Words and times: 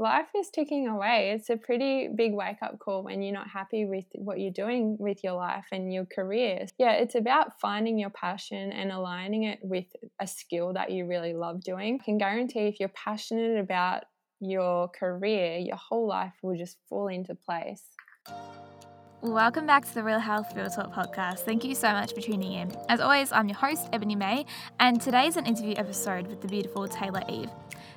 life 0.00 0.28
is 0.34 0.48
ticking 0.48 0.88
away. 0.88 1.32
It's 1.34 1.50
a 1.50 1.58
pretty 1.58 2.08
big 2.08 2.32
wake 2.32 2.62
up 2.62 2.78
call 2.78 3.02
when 3.02 3.20
you're 3.20 3.34
not 3.34 3.48
happy 3.48 3.84
with 3.84 4.06
what 4.14 4.40
you're 4.40 4.50
doing 4.50 4.96
with 4.98 5.22
your 5.22 5.34
life 5.34 5.66
and 5.72 5.92
your 5.92 6.06
career. 6.06 6.66
Yeah, 6.78 6.92
it's 6.92 7.14
about 7.14 7.60
finding 7.60 7.98
your 7.98 8.08
passion 8.08 8.72
and 8.72 8.90
aligning 8.90 9.42
it 9.42 9.58
with 9.62 9.84
a 10.18 10.26
skill 10.26 10.72
that 10.72 10.90
you 10.90 11.06
really 11.06 11.34
love 11.34 11.62
doing. 11.62 11.98
I 12.00 12.04
can 12.04 12.16
guarantee 12.16 12.60
if 12.60 12.80
you're 12.80 12.88
passionate 12.88 13.58
about 13.58 14.04
your 14.40 14.88
career, 14.88 15.58
your 15.58 15.76
whole 15.76 16.06
life 16.06 16.32
will 16.42 16.56
just 16.56 16.78
fall 16.88 17.08
into 17.08 17.34
place. 17.34 17.84
Welcome 19.20 19.66
back 19.66 19.84
to 19.84 19.94
the 19.94 20.02
Real 20.02 20.18
Health 20.18 20.56
Real 20.56 20.70
Talk 20.70 20.94
podcast. 20.94 21.40
Thank 21.40 21.62
you 21.62 21.74
so 21.74 21.92
much 21.92 22.14
for 22.14 22.22
tuning 22.22 22.54
in. 22.54 22.74
As 22.88 23.00
always, 23.00 23.32
I'm 23.32 23.48
your 23.48 23.58
host, 23.58 23.90
Ebony 23.92 24.14
May, 24.14 24.46
and 24.78 24.98
today's 24.98 25.36
an 25.36 25.44
interview 25.44 25.74
episode 25.76 26.26
with 26.26 26.40
the 26.40 26.48
beautiful 26.48 26.88
Taylor 26.88 27.20
Eve. 27.28 27.50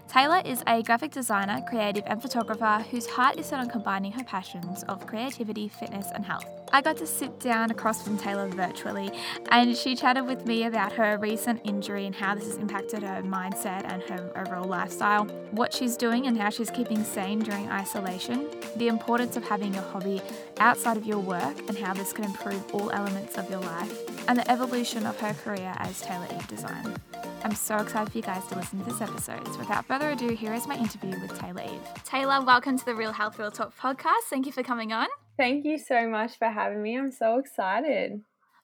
Taylor 0.07 0.41
is 0.45 0.61
a 0.67 0.83
graphic 0.83 1.11
designer, 1.11 1.63
creative, 1.67 2.03
and 2.05 2.21
photographer 2.21 2.85
whose 2.91 3.07
heart 3.07 3.39
is 3.39 3.47
set 3.47 3.59
on 3.59 3.69
combining 3.69 4.11
her 4.11 4.23
passions 4.23 4.83
of 4.83 5.07
creativity, 5.07 5.67
fitness, 5.67 6.07
and 6.13 6.23
health. 6.23 6.45
I 6.71 6.81
got 6.81 6.97
to 6.97 7.07
sit 7.07 7.39
down 7.39 7.71
across 7.71 8.03
from 8.03 8.17
Taylor 8.17 8.47
virtually, 8.47 9.11
and 9.51 9.75
she 9.75 9.95
chatted 9.95 10.25
with 10.27 10.45
me 10.45 10.65
about 10.65 10.93
her 10.93 11.17
recent 11.17 11.61
injury 11.63 12.05
and 12.05 12.13
how 12.13 12.35
this 12.35 12.45
has 12.45 12.57
impacted 12.57 13.01
her 13.01 13.23
mindset 13.23 13.85
and 13.85 14.03
her 14.03 14.31
overall 14.35 14.67
lifestyle, 14.67 15.25
what 15.51 15.73
she's 15.73 15.97
doing 15.97 16.27
and 16.27 16.37
how 16.37 16.49
she's 16.49 16.69
keeping 16.69 17.03
sane 17.03 17.39
during 17.39 17.69
isolation, 17.71 18.47
the 18.75 18.87
importance 18.89 19.35
of 19.35 19.43
having 19.43 19.75
a 19.75 19.81
hobby 19.81 20.21
outside 20.59 20.97
of 20.97 21.05
your 21.05 21.19
work 21.19 21.57
and 21.67 21.77
how 21.77 21.93
this 21.93 22.13
can 22.13 22.25
improve 22.25 22.63
all 22.73 22.91
elements 22.91 23.37
of 23.37 23.49
your 23.49 23.61
life, 23.61 24.27
and 24.27 24.37
the 24.37 24.51
evolution 24.51 25.05
of 25.05 25.19
her 25.19 25.33
career 25.33 25.73
as 25.77 26.01
Taylor 26.01 26.27
Eve 26.35 26.47
Design. 26.47 26.95
I'm 27.43 27.55
so 27.55 27.75
excited 27.75 28.09
for 28.09 28.17
you 28.17 28.23
guys 28.23 28.47
to 28.47 28.55
listen 28.55 28.79
to 28.79 28.85
this 28.85 29.01
episode. 29.01 29.45
So 29.49 29.59
without 29.59 29.85
further 29.93 30.09
ado, 30.09 30.29
here 30.29 30.55
is 30.55 30.65
my 30.65 30.75
interview 30.75 31.11
with 31.21 31.37
Taylor 31.37 31.61
Eve. 31.61 32.03
Taylor, 32.03 32.43
welcome 32.43 32.79
to 32.79 32.83
the 32.83 32.95
Real 32.95 33.11
Health 33.11 33.37
Real 33.37 33.51
Talk 33.51 33.77
podcast. 33.77 34.23
Thank 34.27 34.47
you 34.47 34.51
for 34.51 34.63
coming 34.63 34.91
on. 34.91 35.05
Thank 35.37 35.65
you 35.65 35.77
so 35.77 36.09
much 36.09 36.35
for 36.39 36.47
having 36.47 36.81
me. 36.81 36.97
I'm 36.97 37.11
so 37.11 37.37
excited. 37.37 38.19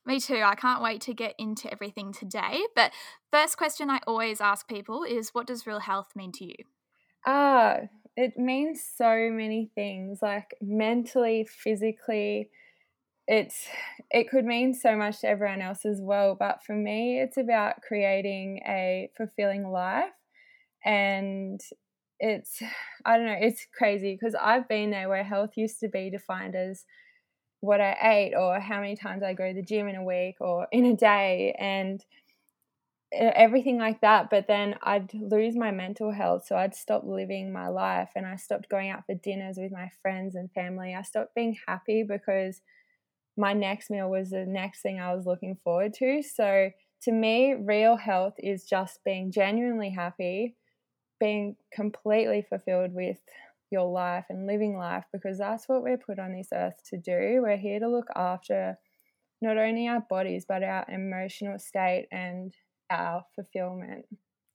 Me 0.08 0.20
too. 0.20 0.42
I 0.44 0.56
can't 0.56 0.82
wait 0.82 1.02
to 1.02 1.14
get 1.14 1.36
into 1.38 1.72
everything 1.72 2.14
today. 2.14 2.62
But 2.76 2.94
first 3.32 3.58
question 3.58 3.92
I 3.92 4.00
always 4.08 4.42
ask 4.42 4.68
people 4.68 5.04
is 5.04 5.30
what 5.30 5.46
does 5.46 5.68
real 5.68 5.82
health 5.82 6.16
mean 6.16 6.32
to 6.32 6.46
you? 6.46 6.56
Ah, 7.28 7.74
uh, 7.74 7.78
it 8.16 8.36
means 8.36 8.82
so 8.98 9.30
many 9.32 9.70
things 9.76 10.24
like 10.24 10.56
mentally, 10.64 11.48
physically, 11.48 12.50
it's 13.28 13.68
it 14.10 14.32
could 14.32 14.46
mean 14.46 14.74
so 14.74 14.96
much 14.96 15.22
to 15.22 15.28
everyone 15.28 15.62
else 15.62 15.86
as 15.86 16.02
well 16.02 16.34
but 16.34 16.64
for 16.64 16.74
me 16.74 17.20
it's 17.20 17.38
about 17.38 17.80
creating 17.84 18.60
a 18.68 19.08
fulfilling 19.16 19.70
life 19.70 20.10
and 20.86 21.62
it's 22.20 22.62
i 23.06 23.18
don't 23.18 23.26
know 23.26 23.38
it's 23.40 23.66
crazy 23.78 24.14
because 24.14 24.36
i've 24.40 24.68
been 24.68 24.92
there 24.92 25.10
where 25.10 25.24
health 25.24 25.52
used 25.56 25.80
to 25.80 25.88
be 25.88 26.10
defined 26.10 26.56
as 26.56 26.86
what 27.62 27.82
i 27.82 27.96
ate 28.02 28.34
or 28.36 28.60
how 28.60 28.80
many 28.80 28.96
times 28.96 29.24
i 29.24 29.34
go 29.34 29.48
to 29.48 29.54
the 29.54 29.62
gym 29.62 29.88
in 29.88 29.96
a 29.96 30.04
week 30.04 30.36
or 30.40 30.68
in 30.72 30.86
a 30.86 30.96
day 30.96 31.56
and 31.60 32.04
everything 33.12 33.80
like 33.80 34.02
that 34.02 34.30
but 34.30 34.46
then 34.48 34.76
i'd 34.84 35.12
lose 35.16 35.56
my 35.56 35.72
mental 35.72 36.12
health 36.12 36.46
so 36.46 36.56
i'd 36.56 36.76
stop 36.76 37.04
living 37.04 37.52
my 37.52 37.68
life 37.68 38.12
and 38.16 38.26
i 38.26 38.36
stopped 38.36 38.70
going 38.70 38.92
out 38.92 39.04
for 39.08 39.16
dinners 39.16 39.58
with 39.58 39.72
my 39.72 39.90
friends 40.02 40.36
and 40.36 40.52
family 40.52 40.94
i 40.94 41.02
stopped 41.02 41.34
being 41.34 41.58
happy 41.68 42.04
because 42.04 42.62
my 43.40 43.54
next 43.54 43.90
meal 43.90 44.10
was 44.10 44.30
the 44.30 44.46
next 44.46 44.82
thing 44.82 45.00
I 45.00 45.16
was 45.16 45.26
looking 45.26 45.58
forward 45.64 45.94
to. 45.96 46.22
So 46.22 46.72
to 47.04 47.12
me, 47.12 47.54
real 47.54 47.96
health 47.96 48.34
is 48.38 48.66
just 48.66 49.00
being 49.06 49.32
genuinely 49.32 49.90
happy, 49.90 50.58
being 51.20 51.56
completely 51.74 52.46
fulfilled 52.48 52.94
with 52.94 53.18
your 53.72 53.90
life 53.92 54.26
and 54.30 54.48
living 54.48 54.78
life 54.78 55.06
because 55.14 55.38
that's 55.38 55.68
what 55.68 55.84
we're 55.84 55.98
put 55.98 56.20
on 56.20 56.34
this 56.34 56.50
earth 56.54 56.82
to 56.90 56.98
do. 56.98 57.40
We're 57.42 57.58
here 57.58 57.80
to 57.80 57.88
look 57.88 58.08
after 58.16 58.78
not 59.42 59.58
only 59.58 59.88
our 59.88 60.02
bodies, 60.10 60.46
but 60.48 60.64
our 60.64 60.86
emotional 60.90 61.60
state 61.60 62.08
and 62.12 62.54
our 62.90 63.24
fulfillment. 63.36 64.06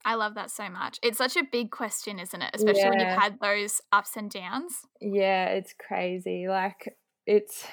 I 0.05 0.17
love 0.17 0.35
that 0.35 0.51
so 0.51 0.69
much. 0.69 0.99
It's 1.03 1.17
such 1.17 1.37
a 1.37 1.45
big 1.51 1.71
question, 1.71 2.19
isn't 2.19 2.43
it? 2.43 2.51
Especially 2.53 2.81
yeah. 2.81 2.91
when 2.91 3.01
you've 3.01 3.19
had 3.19 3.39
those 3.41 3.81
ups 3.91 4.17
and 4.17 4.31
downs. 4.31 4.75
Yeah, 5.01 5.47
it's 5.47 5.75
crazy. 5.79 6.47
Like, 6.47 6.95
it's 7.27 7.65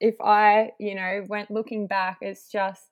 if 0.00 0.14
I, 0.20 0.70
you 0.80 0.94
know, 0.94 1.24
went 1.28 1.50
looking 1.50 1.86
back, 1.86 2.18
it's 2.22 2.50
just, 2.50 2.84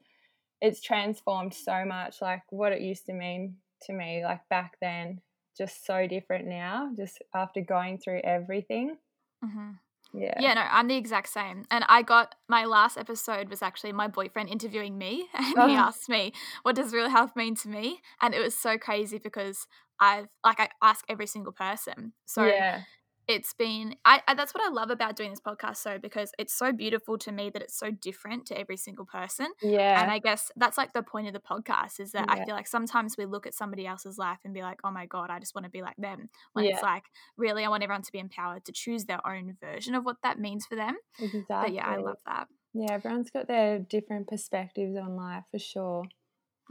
it's 0.61 0.83
transformed 0.83 1.55
so 1.55 1.85
much. 1.87 2.21
Like 2.21 2.43
what 2.51 2.73
it 2.73 2.83
used 2.83 3.07
to 3.07 3.15
mean 3.15 3.57
to 3.83 3.93
me, 3.93 4.23
like 4.25 4.41
back 4.51 4.77
then, 4.81 5.21
just 5.57 5.87
so 5.87 6.07
different 6.07 6.47
now, 6.47 6.91
just 6.97 7.23
after 7.35 7.61
going 7.61 7.99
through 7.99 8.21
everything. 8.25 8.97
Mm-hmm. 9.45 9.71
Yeah. 10.15 10.35
Yeah, 10.39 10.55
no, 10.55 10.65
I'm 10.71 10.89
the 10.89 10.97
exact 10.97 11.29
same. 11.29 11.65
And 11.71 11.85
I 11.89 12.03
got 12.03 12.35
my 12.49 12.65
last 12.67 12.99
episode 12.99 13.49
was 13.49 13.62
actually 13.62 13.93
my 13.93 14.09
boyfriend 14.09 14.51
interviewing 14.51 14.99
me 14.99 15.29
and 15.35 15.55
oh. 15.57 15.69
he 15.69 15.75
asked 15.75 16.09
me, 16.09 16.33
What 16.62 16.77
does 16.77 16.93
real 16.93 17.09
health 17.09 17.35
mean 17.35 17.55
to 17.57 17.69
me? 17.69 18.01
And 18.21 18.35
it 18.35 18.41
was 18.41 18.55
so 18.55 18.77
crazy 18.77 19.19
because 19.19 19.67
I've 20.01 20.27
like 20.45 20.61
I 20.61 20.69
ask 20.83 21.05
every 21.09 21.27
single 21.27 21.53
person. 21.53 22.12
So 22.27 22.45
yeah 22.45 22.83
it's 23.28 23.55
been 23.55 23.94
I, 24.05 24.21
I, 24.27 24.34
that's 24.34 24.53
what 24.55 24.65
i 24.65 24.69
love 24.69 24.91
about 24.91 25.16
doing 25.16 25.31
this 25.31 25.41
podcast 25.41 25.77
so 25.77 25.99
because 25.99 26.33
it's 26.38 26.53
so 26.53 26.72
beautiful 26.72 27.19
to 27.19 27.33
me 27.33 27.50
that 27.50 27.62
it's 27.62 27.78
so 27.78 27.91
different 27.91 28.47
to 28.47 28.59
every 28.59 28.77
single 28.77 29.05
person 29.05 29.49
yeah 29.62 30.03
and 30.03 30.10
i 30.10 30.19
guess 30.19 30.50
that's 30.56 30.77
like 30.77 30.93
the 30.93 31.03
point 31.03 31.27
of 31.27 31.32
the 31.32 31.41
podcast 31.41 32.00
is 32.00 32.12
that 32.12 32.27
yeah. 32.28 32.43
i 32.43 32.44
feel 32.44 32.55
like 32.55 32.66
sometimes 32.66 33.16
we 33.16 33.25
look 33.25 33.47
at 33.47 33.55
somebody 33.55 33.87
else's 33.87 34.19
life 34.19 34.38
and 34.44 34.55
be 34.55 34.62
like 34.62 34.81
oh 34.84 34.91
my 34.91 35.06
god 35.06 35.31
i 35.31 35.38
just 35.38 35.55
want 35.55 35.65
to 35.65 35.71
be 35.71 35.82
like 35.82 35.97
them 35.97 36.28
when 36.53 36.65
yeah. 36.65 36.72
it's 36.72 36.82
like 36.82 37.05
really 37.37 37.65
i 37.65 37.69
want 37.69 37.82
everyone 37.82 38.03
to 38.03 38.12
be 38.12 38.19
empowered 38.19 38.65
to 38.65 38.72
choose 38.72 39.05
their 39.05 39.25
own 39.27 39.56
version 39.61 39.94
of 39.94 40.05
what 40.05 40.16
that 40.22 40.38
means 40.38 40.66
for 40.66 40.77
them 40.77 40.97
exactly. 41.19 41.44
but 41.49 41.72
yeah 41.72 41.87
i 41.87 41.97
love 41.97 42.19
that 42.27 42.49
yeah 42.75 42.93
everyone's 42.93 43.31
got 43.31 43.47
their 43.47 43.78
different 43.78 44.27
perspectives 44.27 44.97
on 44.97 45.16
life 45.16 45.44
for 45.50 45.59
sure 45.59 46.05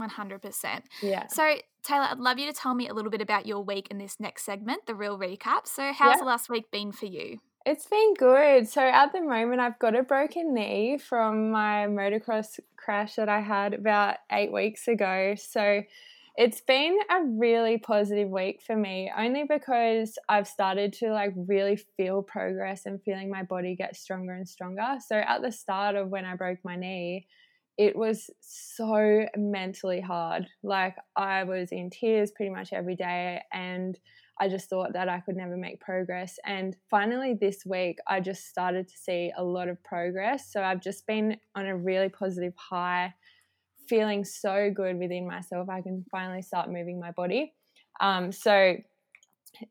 100%. 0.02 0.82
Yeah. 1.02 1.28
So, 1.28 1.56
Taylor, 1.84 2.08
I'd 2.12 2.20
love 2.20 2.40
you 2.40 2.48
to 2.48 2.54
tell 2.54 2.74
me 2.74 2.88
a 2.88 2.94
little 2.94 3.12
bit 3.12 3.22
about 3.22 3.46
your 3.46 3.64
week 3.64 3.88
in 3.90 3.98
this 3.98 4.20
next 4.20 4.44
segment, 4.44 4.86
the 4.86 4.96
real 4.96 5.18
recap. 5.18 5.68
So, 5.68 5.94
how's 5.94 6.16
yeah. 6.16 6.20
the 6.20 6.26
last 6.26 6.50
week 6.50 6.72
been 6.72 6.92
for 6.92 7.06
you? 7.06 7.40
It's 7.66 7.86
been 7.86 8.16
good. 8.16 8.68
So, 8.68 8.82
at 8.82 9.14
the 9.14 9.22
moment, 9.22 9.62
I've 9.62 9.80
got 9.80 9.96
a 9.96 10.04
broken 10.04 10.54
knee 10.54 10.98
from 10.98 11.52
my 11.52 11.88
motocross 11.88 12.60
crash 12.76 13.16
that 13.16 13.30
I 13.30 13.40
had 13.40 13.74
about 13.74 14.18
eight 14.32 14.52
weeks 14.52 14.88
ago. 14.88 15.36
So, 15.38 15.84
it's 16.38 16.62
been 16.62 16.98
a 17.10 17.24
really 17.26 17.78
positive 17.78 18.30
week 18.30 18.62
for 18.66 18.76
me, 18.76 19.12
only 19.18 19.44
because 19.44 20.18
I've 20.30 20.48
started 20.48 20.94
to 20.94 21.12
like 21.12 21.34
really 21.36 21.76
feel 21.98 22.24
progress 22.24 22.86
and 22.86 23.02
feeling 23.04 23.30
my 23.30 23.44
body 23.44 23.76
get 23.76 23.96
stronger 23.96 24.34
and 24.34 24.48
stronger. 24.48 24.98
So, 25.06 25.18
at 25.18 25.42
the 25.42 25.52
start 25.52 25.96
of 25.96 26.10
when 26.10 26.26
I 26.26 26.36
broke 26.36 26.60
my 26.64 26.76
knee, 26.76 27.28
it 27.78 27.96
was 27.96 28.30
so 28.42 29.26
mentally 29.36 30.02
hard. 30.02 30.48
Like 30.64 30.96
I 31.16 31.44
was 31.44 31.72
in 31.72 31.90
tears 31.90 32.32
pretty 32.32 32.52
much 32.52 32.74
every 32.74 32.96
day 32.96 33.42
and 33.52 33.98
I 34.40 34.50
just 34.50 34.70
thought 34.70 34.94
that 34.94 35.08
I 35.08 35.20
could 35.20 35.36
never 35.36 35.56
make 35.56 35.80
progress. 35.80 36.40
And 36.46 36.76
finally, 36.90 37.36
this 37.40 37.64
week, 37.66 38.00
I 38.08 38.20
just 38.20 38.48
started 38.48 38.88
to 38.88 38.98
see 38.98 39.32
a 39.38 39.44
lot 39.44 39.68
of 39.68 39.82
progress. 39.84 40.52
So 40.52 40.64
I've 40.64 40.82
just 40.82 41.06
been 41.06 41.38
on 41.54 41.68
a 41.68 41.78
really 41.78 42.10
positive 42.10 42.54
high, 42.56 43.14
feeling 43.88 44.26
so 44.26 44.72
good 44.74 44.98
within 44.98 45.28
myself. 45.28 45.70
I 45.70 45.82
can 45.82 46.06
finally 46.10 46.42
start 46.42 46.72
moving 46.72 47.00
my 47.00 47.12
body. 47.12 47.54
Um, 48.00 48.32
so 48.32 48.78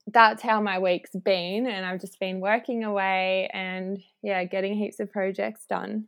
that's 0.07 0.43
how 0.43 0.61
my 0.61 0.79
week's 0.79 1.17
been. 1.17 1.67
And 1.67 1.85
I've 1.85 2.01
just 2.01 2.21
been 2.21 2.39
working 2.39 2.85
away 2.85 3.51
and, 3.53 3.99
yeah, 4.23 4.45
getting 4.45 4.75
heaps 4.75 5.01
of 5.01 5.11
projects 5.11 5.67
done. 5.69 6.07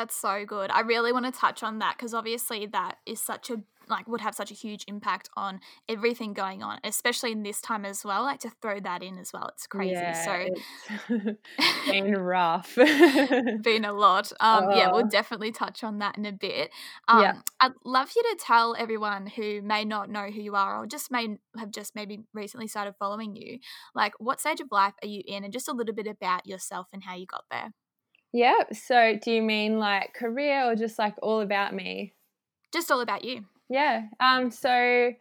That's 0.00 0.16
so 0.16 0.46
good. 0.46 0.70
I 0.70 0.80
really 0.80 1.12
want 1.12 1.26
to 1.26 1.30
touch 1.30 1.62
on 1.62 1.78
that 1.80 1.98
because 1.98 2.14
obviously 2.14 2.64
that 2.64 2.96
is 3.04 3.20
such 3.20 3.50
a 3.50 3.60
like 3.86 4.08
would 4.08 4.22
have 4.22 4.34
such 4.34 4.50
a 4.50 4.54
huge 4.54 4.82
impact 4.88 5.28
on 5.36 5.60
everything 5.90 6.32
going 6.32 6.62
on, 6.62 6.78
especially 6.84 7.32
in 7.32 7.42
this 7.42 7.60
time 7.60 7.84
as 7.84 8.02
well. 8.02 8.22
Like 8.22 8.40
to 8.40 8.50
throw 8.62 8.80
that 8.80 9.02
in 9.02 9.18
as 9.18 9.30
well, 9.30 9.50
it's 9.52 9.66
crazy. 9.66 9.92
Yeah, 9.92 10.24
so 10.24 10.46
it's 11.10 11.38
been 11.90 12.12
rough, 12.16 12.76
been 12.76 13.84
a 13.84 13.92
lot. 13.92 14.32
Um, 14.40 14.68
oh. 14.68 14.76
Yeah, 14.76 14.90
we'll 14.90 15.06
definitely 15.06 15.52
touch 15.52 15.84
on 15.84 15.98
that 15.98 16.16
in 16.16 16.24
a 16.24 16.32
bit. 16.32 16.70
Um, 17.08 17.20
yeah. 17.20 17.34
I'd 17.60 17.72
love 17.84 18.10
you 18.16 18.22
to 18.22 18.36
tell 18.40 18.74
everyone 18.78 19.26
who 19.26 19.60
may 19.60 19.84
not 19.84 20.08
know 20.08 20.30
who 20.30 20.40
you 20.40 20.54
are, 20.54 20.78
or 20.78 20.86
just 20.86 21.10
may 21.10 21.36
have 21.58 21.70
just 21.70 21.94
maybe 21.94 22.20
recently 22.32 22.68
started 22.68 22.94
following 22.98 23.36
you, 23.36 23.58
like 23.94 24.14
what 24.18 24.40
stage 24.40 24.60
of 24.60 24.68
life 24.70 24.94
are 25.02 25.08
you 25.08 25.22
in, 25.26 25.44
and 25.44 25.52
just 25.52 25.68
a 25.68 25.72
little 25.72 25.94
bit 25.94 26.06
about 26.06 26.46
yourself 26.46 26.86
and 26.94 27.04
how 27.04 27.14
you 27.14 27.26
got 27.26 27.44
there. 27.50 27.74
Yeah. 28.32 28.62
So 28.72 29.18
do 29.20 29.32
you 29.32 29.42
mean 29.42 29.78
like 29.78 30.14
career 30.14 30.70
or 30.70 30.76
just 30.76 30.98
like 30.98 31.14
all 31.22 31.40
about 31.40 31.74
me? 31.74 32.14
Just 32.72 32.90
all 32.90 33.00
about 33.00 33.24
you. 33.24 33.44
Yeah. 33.68 34.06
Um, 34.20 34.50
so 34.50 35.12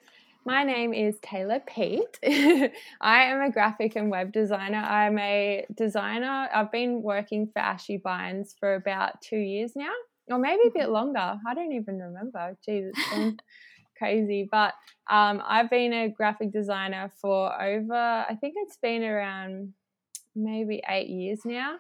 my 0.46 0.64
name 0.64 0.94
is 0.94 1.18
Taylor 1.22 1.60
Pete. 1.66 2.20
I 3.02 3.24
am 3.24 3.42
a 3.42 3.52
graphic 3.52 3.96
and 3.96 4.10
web 4.10 4.32
designer. 4.32 4.78
I'm 4.78 5.18
a 5.20 5.66
designer. 5.76 6.48
I've 6.54 6.72
been 6.72 7.02
working 7.02 7.50
for 7.52 7.60
Ashy 7.60 7.98
Bines 7.98 8.56
for 8.60 8.76
about 8.76 9.22
two 9.22 9.38
years 9.38 9.74
now, 9.76 9.92
or 10.28 10.40
maybe 10.40 10.64
a 10.68 10.72
bit 10.72 10.84
mm-hmm. 10.84 10.94
longer. 10.94 11.40
I 11.48 11.54
don't 11.54 11.74
even 11.74 12.00
remember. 12.00 12.58
Geez, 12.66 12.86
it's 12.88 13.10
been 13.10 13.38
crazy. 13.98 14.48
But 14.50 14.74
um, 15.10 15.42
I've 15.46 15.70
been 15.70 15.94
a 15.94 16.10
graphic 16.10 16.52
designer 16.52 17.12
for 17.22 17.62
over, 17.62 17.94
I 17.94 18.36
think 18.40 18.56
it's 18.58 18.78
been 18.78 19.04
around 19.04 19.74
maybe 20.36 20.82
eight 20.88 21.10
years 21.10 21.42
now. 21.46 21.76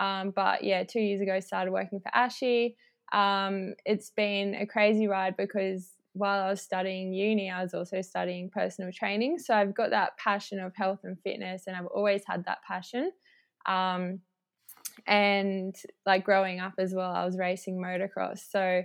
Um, 0.00 0.32
but 0.34 0.64
yeah, 0.64 0.82
two 0.82 1.00
years 1.00 1.20
ago, 1.20 1.38
started 1.40 1.72
working 1.72 2.00
for 2.00 2.10
Ashy. 2.14 2.76
Um, 3.12 3.74
it's 3.84 4.10
been 4.10 4.54
a 4.54 4.66
crazy 4.66 5.06
ride 5.06 5.36
because 5.36 5.90
while 6.12 6.42
I 6.42 6.50
was 6.50 6.60
studying 6.60 7.12
uni, 7.12 7.50
I 7.50 7.62
was 7.62 7.74
also 7.74 8.00
studying 8.02 8.50
personal 8.50 8.90
training. 8.92 9.38
So 9.38 9.54
I've 9.54 9.74
got 9.74 9.90
that 9.90 10.16
passion 10.18 10.58
of 10.58 10.74
health 10.74 11.00
and 11.04 11.18
fitness, 11.22 11.64
and 11.66 11.76
I've 11.76 11.86
always 11.86 12.22
had 12.26 12.44
that 12.46 12.58
passion. 12.66 13.12
Um, 13.66 14.20
and 15.06 15.76
like 16.06 16.24
growing 16.24 16.60
up 16.60 16.74
as 16.78 16.94
well, 16.94 17.12
I 17.12 17.24
was 17.24 17.38
racing 17.38 17.78
motocross. 17.78 18.40
So 18.50 18.82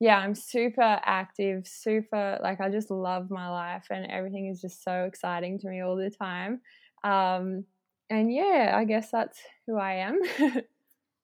yeah, 0.00 0.18
I'm 0.18 0.34
super 0.34 1.00
active, 1.04 1.66
super 1.66 2.38
like 2.42 2.60
I 2.60 2.68
just 2.68 2.90
love 2.90 3.30
my 3.30 3.48
life, 3.48 3.86
and 3.90 4.10
everything 4.10 4.48
is 4.48 4.60
just 4.60 4.84
so 4.84 5.04
exciting 5.04 5.58
to 5.60 5.68
me 5.68 5.80
all 5.80 5.96
the 5.96 6.10
time. 6.10 6.60
Um, 7.04 7.64
and 8.12 8.32
yeah, 8.32 8.72
I 8.74 8.84
guess 8.84 9.10
that's 9.10 9.38
who 9.66 9.78
I 9.78 9.94
am. 9.94 10.20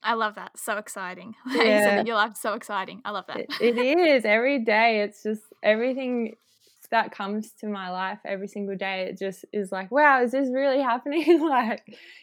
I 0.03 0.15
love 0.15 0.37
that. 0.37 0.59
So 0.59 0.79
exciting. 0.79 1.35
Yeah. 1.47 2.03
your 2.03 2.17
life 2.17 2.37
so 2.37 2.55
exciting. 2.55 3.03
I 3.05 3.11
love 3.11 3.27
that. 3.29 3.41
it, 3.41 3.49
it 3.61 3.79
is. 3.79 4.25
Every 4.25 4.65
day 4.65 5.03
it's 5.03 5.23
just 5.23 5.43
everything 5.63 6.35
that 6.91 7.13
comes 7.13 7.53
to 7.61 7.67
my 7.67 7.91
life 7.91 8.19
every 8.25 8.49
single 8.49 8.77
day. 8.77 9.03
It 9.11 9.19
just 9.19 9.45
is 9.53 9.71
like, 9.71 9.91
wow, 9.91 10.23
is 10.23 10.33
this 10.33 10.49
really 10.51 10.81
happening? 10.81 11.41
like, 11.49 11.83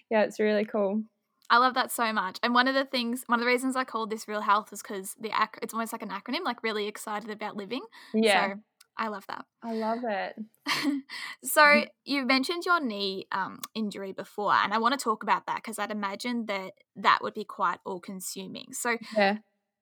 yeah, 0.10 0.24
it's 0.24 0.40
really 0.40 0.66
cool. 0.66 1.04
I 1.48 1.60
love 1.60 1.76
that 1.76 1.92
so 1.92 2.12
much. 2.12 2.40
And 2.42 2.56
one 2.56 2.68
of 2.68 2.74
the 2.74 2.86
things, 2.86 3.24
one 3.28 3.40
of 3.40 3.42
the 3.46 3.48
reasons 3.48 3.76
I 3.76 3.84
called 3.84 4.10
this 4.10 4.28
Real 4.28 4.42
Health 4.42 4.74
is 4.74 4.82
because 4.82 5.14
the 5.20 5.30
ac- 5.30 5.60
it's 5.62 5.76
almost 5.76 5.92
like 5.92 6.02
an 6.02 6.10
acronym, 6.10 6.44
like 6.44 6.64
really 6.64 6.88
excited 6.88 7.30
about 7.30 7.56
living. 7.56 7.84
Yeah. 8.16 8.54
So 8.54 8.60
I 8.98 9.10
love 9.10 9.26
that. 9.28 9.46
I 9.62 9.74
love 9.74 10.00
it. 10.04 10.36
so 11.44 11.62
mm-hmm. 11.62 11.88
you 12.06 12.26
mentioned 12.26 12.64
your 12.66 12.84
knee 12.84 13.28
um, 13.32 13.60
injury 13.74 14.14
before, 14.14 14.54
and 14.54 14.74
I 14.74 14.78
want 14.78 14.98
to 14.98 15.04
talk 15.04 15.24
about 15.24 15.46
that 15.48 15.58
because 15.58 15.80
I'd 15.80 15.92
imagine 15.92 16.46
that 16.46 16.74
that 16.96 17.20
would 17.22 17.34
be 17.34 17.44
quite 17.44 17.80
all-consuming. 17.86 18.74
So 18.74 18.98
yeah. 19.16 19.38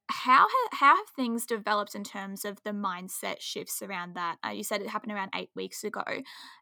How 0.09 0.47
ha- 0.49 0.69
how 0.73 0.95
have 0.97 1.07
things 1.15 1.45
developed 1.45 1.95
in 1.95 2.03
terms 2.03 2.43
of 2.43 2.61
the 2.63 2.71
mindset 2.71 3.39
shifts 3.39 3.81
around 3.81 4.15
that? 4.15 4.35
Uh, 4.45 4.49
you 4.49 4.61
said 4.61 4.81
it 4.81 4.89
happened 4.89 5.13
around 5.13 5.31
eight 5.33 5.49
weeks 5.55 5.83
ago. 5.83 6.03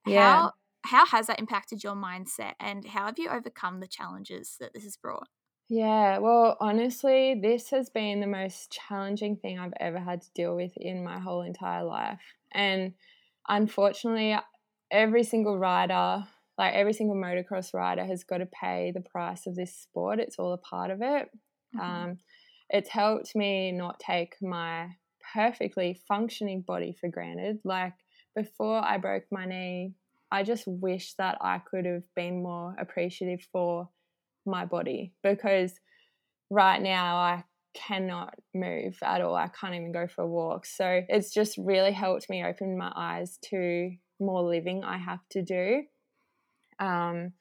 Yeah. 0.06 0.34
How 0.34 0.52
how 0.84 1.06
has 1.08 1.28
that 1.28 1.40
impacted 1.40 1.84
your 1.84 1.96
mindset, 1.96 2.54
and 2.60 2.86
how 2.86 3.08
have 3.08 3.18
you 3.18 3.30
overcome 3.30 3.80
the 3.80 3.88
challenges 3.88 4.58
that 4.60 4.74
this 4.74 4.84
has 4.84 4.96
brought? 4.96 5.28
Yeah, 5.74 6.18
well, 6.18 6.58
honestly, 6.60 7.40
this 7.42 7.70
has 7.70 7.90
been 7.90 8.20
the 8.20 8.28
most 8.28 8.72
challenging 8.72 9.38
thing 9.38 9.58
I've 9.58 9.74
ever 9.80 10.00
had 10.00 10.22
to 10.22 10.32
deal 10.36 10.54
with 10.54 10.74
in 10.76 11.02
my 11.02 11.18
whole 11.18 11.44
entire 11.44 11.86
life. 11.86 12.20
And 12.54 12.94
unfortunately, 13.48 14.38
every 14.92 15.24
single 15.24 15.58
rider, 15.58 16.24
like 16.58 16.74
every 16.74 16.94
single 16.94 17.16
motocross 17.16 17.74
rider, 17.74 18.06
has 18.06 18.24
got 18.24 18.38
to 18.38 18.48
pay 18.48 18.92
the 18.94 19.02
price 19.02 19.48
of 19.48 19.56
this 19.56 19.76
sport. 19.76 20.20
It's 20.20 20.38
all 20.38 20.54
a 20.54 20.58
part 20.58 20.92
of 20.92 21.02
it. 21.02 21.30
Mm-hmm. 21.76 21.80
Um, 21.80 22.18
it's 22.70 22.90
helped 22.90 23.36
me 23.36 23.72
not 23.72 24.00
take 24.00 24.36
my 24.42 24.90
perfectly 25.34 26.00
functioning 26.08 26.62
body 26.62 26.96
for 27.00 27.10
granted. 27.10 27.60
Like 27.64 27.94
before 28.36 28.84
I 28.84 28.98
broke 28.98 29.24
my 29.32 29.46
knee, 29.46 29.94
I 30.32 30.44
just 30.44 30.64
wish 30.66 31.14
that 31.16 31.38
I 31.42 31.60
could 31.60 31.86
have 31.86 32.04
been 32.16 32.42
more 32.42 32.76
appreciative 32.80 33.46
for 33.52 33.90
my 34.46 34.66
body 34.66 35.14
because 35.22 35.74
right 36.50 36.82
now 36.82 37.18
I 37.18 37.44
cannot 37.74 38.36
move 38.54 38.98
at 39.04 39.22
all. 39.22 39.36
I 39.36 39.48
can't 39.48 39.76
even 39.76 39.92
go 39.92 40.08
for 40.08 40.24
a 40.24 40.28
walk. 40.28 40.66
So 40.66 41.02
it's 41.08 41.34
just 41.34 41.58
really 41.58 41.92
helped 41.92 42.30
me 42.30 42.44
open 42.44 42.78
my 42.78 42.92
eyes 42.96 43.38
to 43.50 43.92
more 44.20 44.44
living 44.44 44.84
I 44.84 44.98
have 44.98 45.28
to 45.32 45.42
do. 45.42 45.84
Um, 46.80 47.34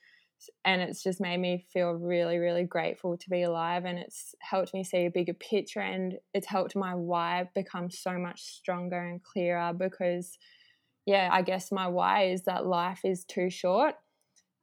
and 0.64 0.80
it's 0.80 1.02
just 1.02 1.20
made 1.20 1.38
me 1.38 1.66
feel 1.72 1.92
really, 1.92 2.38
really 2.38 2.64
grateful 2.64 3.16
to 3.16 3.30
be 3.30 3.42
alive. 3.42 3.84
And 3.84 3.98
it's 3.98 4.34
helped 4.40 4.72
me 4.72 4.84
see 4.84 5.06
a 5.06 5.10
bigger 5.10 5.34
picture 5.34 5.80
and 5.80 6.14
it's 6.32 6.46
helped 6.46 6.74
my 6.74 6.94
why 6.94 7.48
become 7.54 7.90
so 7.90 8.12
much 8.18 8.42
stronger 8.42 8.98
and 8.98 9.22
clearer 9.22 9.72
because, 9.72 10.38
yeah, 11.04 11.28
I 11.30 11.42
guess 11.42 11.70
my 11.70 11.88
why 11.88 12.30
is 12.30 12.42
that 12.42 12.66
life 12.66 13.00
is 13.04 13.24
too 13.24 13.50
short 13.50 13.96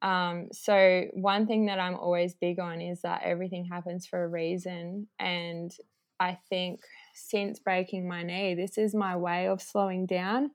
um, 0.01 0.49
so, 0.51 1.05
one 1.13 1.47
thing 1.47 1.65
that 1.65 1.79
I'm 1.79 1.95
always 1.95 2.35
big 2.35 2.59
on 2.59 2.81
is 2.81 3.01
that 3.01 3.23
everything 3.23 3.65
happens 3.65 4.05
for 4.05 4.23
a 4.23 4.27
reason. 4.27 5.07
And 5.19 5.75
I 6.19 6.38
think 6.49 6.81
since 7.15 7.59
breaking 7.59 8.07
my 8.07 8.23
knee, 8.23 8.53
this 8.53 8.77
is 8.77 8.94
my 8.94 9.15
way 9.15 9.47
of 9.47 9.61
slowing 9.61 10.05
down 10.05 10.51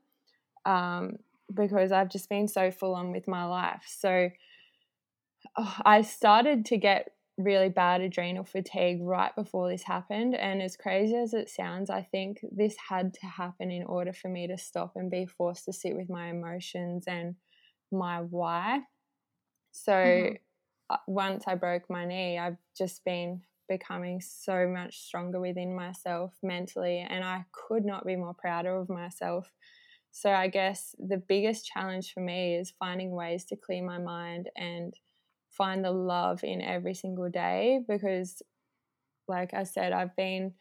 um, 0.65 1.17
because 1.53 1.91
I've 1.91 2.09
just 2.09 2.29
been 2.29 2.47
so 2.47 2.71
full 2.71 2.95
on 2.95 3.11
with 3.11 3.27
my 3.27 3.45
life. 3.45 3.83
So, 3.87 4.31
oh, 5.59 5.77
I 5.85 6.03
started 6.03 6.65
to 6.67 6.77
get 6.77 7.09
really 7.37 7.69
bad 7.69 8.01
adrenal 8.01 8.45
fatigue 8.45 8.99
right 9.03 9.35
before 9.35 9.69
this 9.69 9.83
happened. 9.83 10.37
And 10.37 10.63
as 10.63 10.77
crazy 10.77 11.17
as 11.17 11.35
it 11.35 11.51
sounds, 11.51 11.91
I 11.91 12.03
think 12.03 12.39
this 12.53 12.77
had 12.89 13.15
to 13.15 13.27
happen 13.27 13.73
in 13.73 13.83
order 13.85 14.13
for 14.13 14.29
me 14.29 14.47
to 14.47 14.59
stop 14.59 14.93
and 14.95 15.11
be 15.11 15.27
forced 15.27 15.65
to 15.65 15.73
sit 15.73 15.97
with 15.97 16.09
my 16.09 16.29
emotions 16.29 17.05
and 17.09 17.35
my 17.91 18.19
why. 18.19 18.83
So 19.73 19.93
mm-hmm. 19.93 20.35
Uh, 20.93 20.99
once 21.07 21.45
I 21.47 21.55
broke 21.55 21.89
my 21.89 22.05
knee, 22.05 22.39
I've 22.39 22.59
just 22.77 23.03
been 23.05 23.41
becoming 23.67 24.21
so 24.21 24.67
much 24.69 24.99
stronger 24.99 25.41
within 25.41 25.75
myself 25.75 26.37
mentally, 26.43 26.99
and 26.99 27.25
I 27.25 27.47
could 27.53 27.87
not 27.87 28.05
be 28.05 28.15
more 28.15 28.35
prouder 28.35 28.77
of 28.77 28.91
myself. 28.91 29.51
So 30.11 30.31
I 30.31 30.49
guess 30.49 30.95
the 30.99 31.17
biggest 31.17 31.65
challenge 31.65 32.13
for 32.13 32.21
me 32.21 32.57
is 32.57 32.75
finding 32.79 33.13
ways 33.13 33.47
to 33.47 33.57
clear 33.57 33.83
my 33.83 33.97
mind 33.97 34.51
and 34.55 34.93
find 35.49 35.83
the 35.83 35.93
love 35.93 36.45
in 36.45 36.61
every 36.61 36.95
single 36.95 37.31
day 37.31 37.81
because 37.89 38.43
like 39.29 39.55
I 39.55 39.63
said, 39.63 39.93
I've 39.93 40.15
been 40.17 40.53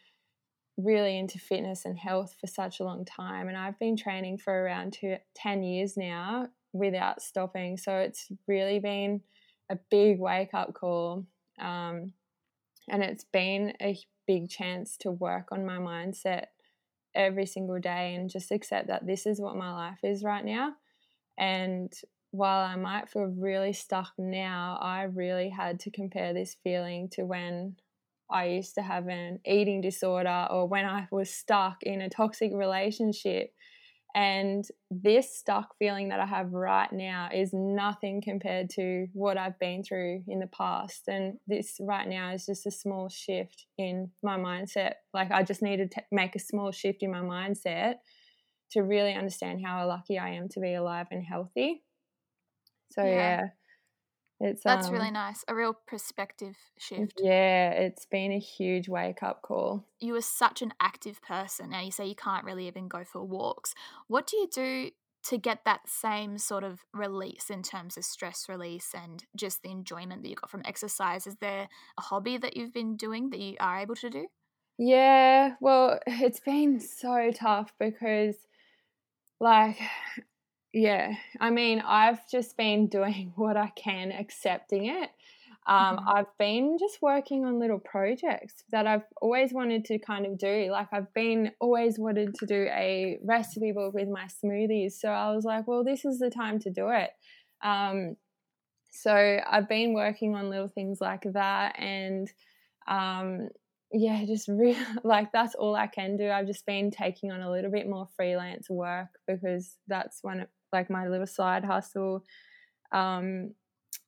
really 0.78 1.18
into 1.18 1.38
fitness 1.38 1.84
and 1.84 1.98
health 1.98 2.36
for 2.40 2.48
such 2.48 2.80
a 2.80 2.86
long 2.86 3.04
time 3.04 3.50
and 3.50 3.58
I've 3.58 3.78
been 3.80 3.98
training 3.98 4.38
for 4.38 4.54
around 4.54 4.94
two, 4.94 5.18
10 5.36 5.64
years 5.64 5.98
now 5.98 6.48
without 6.74 7.22
stopping. 7.22 7.78
So 7.78 7.98
it's 7.98 8.28
really 8.48 8.80
been 8.80 9.22
a 9.70 9.78
big 9.90 10.20
wake 10.20 10.54
up 10.54 10.74
call. 10.74 11.26
Um, 11.60 12.14
and 12.90 13.04
it's 13.04 13.26
been 13.26 13.74
a 13.82 13.98
big 14.28 14.50
chance 14.50 14.98
to 14.98 15.12
work 15.12 15.50
on 15.52 15.66
my 15.66 15.78
mindset 15.78 16.46
every 17.14 17.46
single 17.46 17.80
day 17.80 18.16
and 18.16 18.30
just 18.30 18.52
accept 18.52 18.88
that 18.88 19.06
this 19.06 19.26
is 19.26 19.40
what 19.40 19.56
my 19.56 19.72
life 19.74 20.00
is 20.04 20.24
right 20.24 20.46
now. 20.46 20.74
And 21.38 21.92
while 22.32 22.66
I 22.66 22.76
might 22.76 23.10
feel 23.10 23.26
really 23.26 23.74
stuck 23.74 24.14
now, 24.18 24.78
I 24.82 25.04
really 25.04 25.50
had 25.50 25.80
to 25.82 25.92
compare 25.92 26.34
this 26.34 26.56
feeling 26.64 27.10
to 27.10 27.24
when 27.24 27.76
I 28.30 28.46
used 28.46 28.76
to 28.76 28.82
have 28.82 29.08
an 29.08 29.40
eating 29.46 29.82
disorder 29.82 30.48
or 30.50 30.68
when 30.68 30.86
I 30.86 31.08
was 31.12 31.30
stuck 31.30 31.84
in 31.84 32.02
a 32.02 32.10
toxic 32.10 32.52
relationship 32.54 33.54
and 34.14 34.66
this 34.90 35.38
stuck 35.38 35.76
feeling 35.80 36.10
that 36.10 36.20
I 36.20 36.26
have 36.26 36.52
right 36.52 36.92
now 36.92 37.30
is 37.34 37.52
nothing 37.54 38.22
compared 38.22 38.70
to 38.72 39.08
what 39.14 39.38
I've 39.38 39.58
been 39.60 39.84
through 39.84 40.24
in 40.28 40.40
the 40.40 40.48
past. 40.48 41.08
And 41.08 41.38
this 41.48 41.78
right 41.80 42.08
now 42.08 42.34
is 42.34 42.46
just 42.46 42.66
a 42.66 42.72
small 42.72 43.10
shift 43.10 43.68
in 43.78 44.12
my 44.22 44.38
mindset. 44.38 44.94
Like, 45.14 45.32
I 45.32 45.44
just 45.44 45.62
need 45.62 45.92
to 45.92 46.04
make 46.12 46.36
a 46.36 46.40
small 46.40 46.72
shift 46.72 47.04
in 47.04 47.12
my 47.12 47.22
mindset 47.22 47.96
to 48.72 48.82
really 48.82 49.14
understand 49.14 49.62
how 49.66 49.88
lucky 49.88 50.18
I 50.18 50.32
am 50.32 50.50
to 50.50 50.60
be 50.60 50.74
alive 50.74 51.08
and 51.12 51.24
healthy. 51.24 51.84
So, 52.92 53.04
yeah. 53.04 53.10
yeah 53.10 53.48
it's 54.42 54.64
That's 54.64 54.88
um, 54.88 54.94
really 54.94 55.12
nice. 55.12 55.46
A 55.48 55.56
real 55.56 55.74
perspective 55.74 56.58
shift. 56.78 57.22
Yeah, 57.24 57.72
it's 57.72 58.06
been 58.06 58.32
a 58.32 58.40
huge 58.40 58.90
wake 58.90 59.24
up 59.24 59.42
call. 59.42 59.86
You 60.00 60.16
are 60.16 60.22
such 60.22 60.62
an 60.62 60.74
active 60.80 61.22
person. 61.22 61.70
Now 61.70 61.82
you 61.82 61.92
say 61.92 62.08
you 62.08 62.16
can't 62.16 62.44
really 62.44 62.68
even 62.68 62.88
go 62.88 63.04
for 63.04 63.24
walks. 63.24 63.74
What 64.08 64.28
do 64.28 64.38
you 64.38 64.48
do 64.54 64.92
to 65.24 65.38
get 65.38 65.64
that 65.66 65.88
same 65.88 66.40
sort 66.40 66.64
of 66.64 66.80
release 66.94 67.52
in 67.52 67.62
terms 67.62 67.96
of 67.98 68.04
stress 68.04 68.50
release 68.50 68.96
and 68.96 69.24
just 69.36 69.62
the 69.62 69.70
enjoyment 69.70 70.24
that 70.24 70.30
you 70.30 70.36
got 70.36 70.50
from 70.50 70.64
exercise? 70.66 71.28
Is 71.28 71.36
there 71.36 71.70
a 71.98 72.02
hobby 72.02 72.38
that 72.38 72.58
you've 72.58 72.74
been 72.74 72.98
doing 72.98 73.30
that 73.30 73.40
you 73.40 73.56
are 73.60 73.80
able 73.80 73.96
to 73.96 74.10
do? 74.10 74.28
Yeah, 74.78 75.56
well, 75.62 76.00
it's 76.08 76.40
been 76.40 76.80
so 76.80 77.32
tough 77.32 77.74
because 77.80 78.36
like 79.40 79.78
yeah, 80.74 81.16
I 81.40 81.50
mean, 81.50 81.82
I've 81.86 82.28
just 82.30 82.58
been 82.58 82.88
doing 82.88 83.34
what 83.36 83.58
I 83.58 83.72
can, 83.76 84.12
accepting 84.12 84.86
it. 84.86 85.10
Um, 85.68 85.98
mm-hmm. 85.98 86.10
I've 86.10 86.38
been 86.40 86.78
just 86.80 87.02
working 87.04 87.46
on 87.46 87.60
little 87.60 87.78
projects 87.78 88.64
that 88.72 88.88
I've 88.88 89.04
always 89.22 89.54
wanted 89.54 89.86
to 89.86 90.00
kind 90.00 90.26
of 90.26 90.40
do. 90.40 90.70
Like, 90.72 90.88
I've 90.92 91.14
been 91.14 91.52
always 91.60 92.00
wanted 92.00 92.34
to 92.36 92.46
do 92.48 92.68
a 92.72 93.20
recipe 93.24 93.72
book 93.72 93.94
with 93.94 94.08
my 94.08 94.26
smoothies. 94.44 94.94
So 94.94 95.10
I 95.10 95.36
was 95.36 95.46
like, 95.46 95.68
well, 95.68 95.84
this 95.84 96.04
is 96.04 96.18
the 96.18 96.32
time 96.32 96.60
to 96.60 96.72
do 96.72 96.90
it. 96.90 97.12
Um, 97.64 98.16
so 98.90 99.40
I've 99.50 99.70
been 99.70 99.94
working 99.94 100.36
on 100.36 100.50
little 100.50 100.68
things 100.68 101.00
like 101.00 101.26
that. 101.34 101.80
And 101.80 102.32
um, 102.88 103.50
yeah, 103.92 104.26
just 104.26 104.48
really 104.50 104.78
like 105.04 105.32
that's 105.32 105.56
all 105.56 105.76
I 105.76 105.88
can 105.88 106.18
do. 106.18 106.30
I've 106.30 106.48
just 106.48 106.66
been 106.66 106.92
taking 106.92 107.32
on 107.32 107.42
a 107.42 107.52
little 107.52 107.72
bit 107.72 107.88
more 107.88 108.10
freelance 108.16 108.70
work 108.70 109.10
because 109.28 109.78
that's 109.88 110.24
one 110.24 110.48
like 110.72 110.90
my 110.90 111.08
little 111.08 111.28
side 111.28 111.66
hustle. 111.66 112.24
Um, 112.92 113.54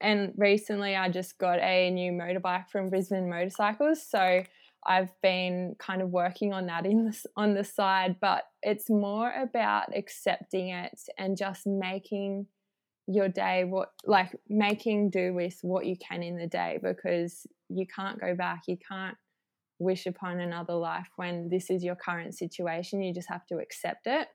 and 0.01 0.34
recently 0.38 0.96
I 0.96 1.10
just 1.10 1.38
got 1.38 1.60
a 1.60 1.89
new 1.89 2.12
motorbike 2.12 2.70
from 2.70 2.89
Brisbane 2.89 3.29
Motorcycles, 3.29 4.05
so 4.08 4.43
I've 4.86 5.12
been 5.22 5.75
kind 5.79 6.01
of 6.01 6.10
working 6.10 6.51
on 6.51 6.65
that 6.65 6.86
in 6.86 7.05
this 7.05 7.25
on 7.38 7.53
the 7.53 7.63
side. 7.63 8.17
But 8.20 8.43
it's 8.62 8.89
more 8.89 9.32
about 9.32 9.96
accepting 9.96 10.70
it 10.70 11.00
and 11.17 11.38
just 11.38 11.65
making 11.65 12.48
your 13.08 13.29
day 13.29 13.65
what 13.65 13.89
like 14.05 14.36
making 14.50 15.10
do 15.10 15.34
with 15.34 15.60
what 15.62 15.86
you 15.86 15.96
can 15.98 16.24
in 16.24 16.38
the 16.38 16.48
day 16.48 16.79
because 16.82 17.46
you 17.67 17.86
can't 17.86 18.17
go 18.17 18.34
back 18.34 18.62
you 18.65 18.77
can't 18.89 19.17
wish 19.84 20.05
upon 20.05 20.39
another 20.39 20.74
life 20.74 21.10
when 21.17 21.50
this 21.50 21.70
is 21.70 21.84
your 21.84 21.96
current 21.96 22.36
situation. 22.36 23.03
You 23.03 23.13
just 23.13 23.29
have 23.29 23.46
to 23.48 23.58
accept 23.58 24.08
it. 24.08 24.27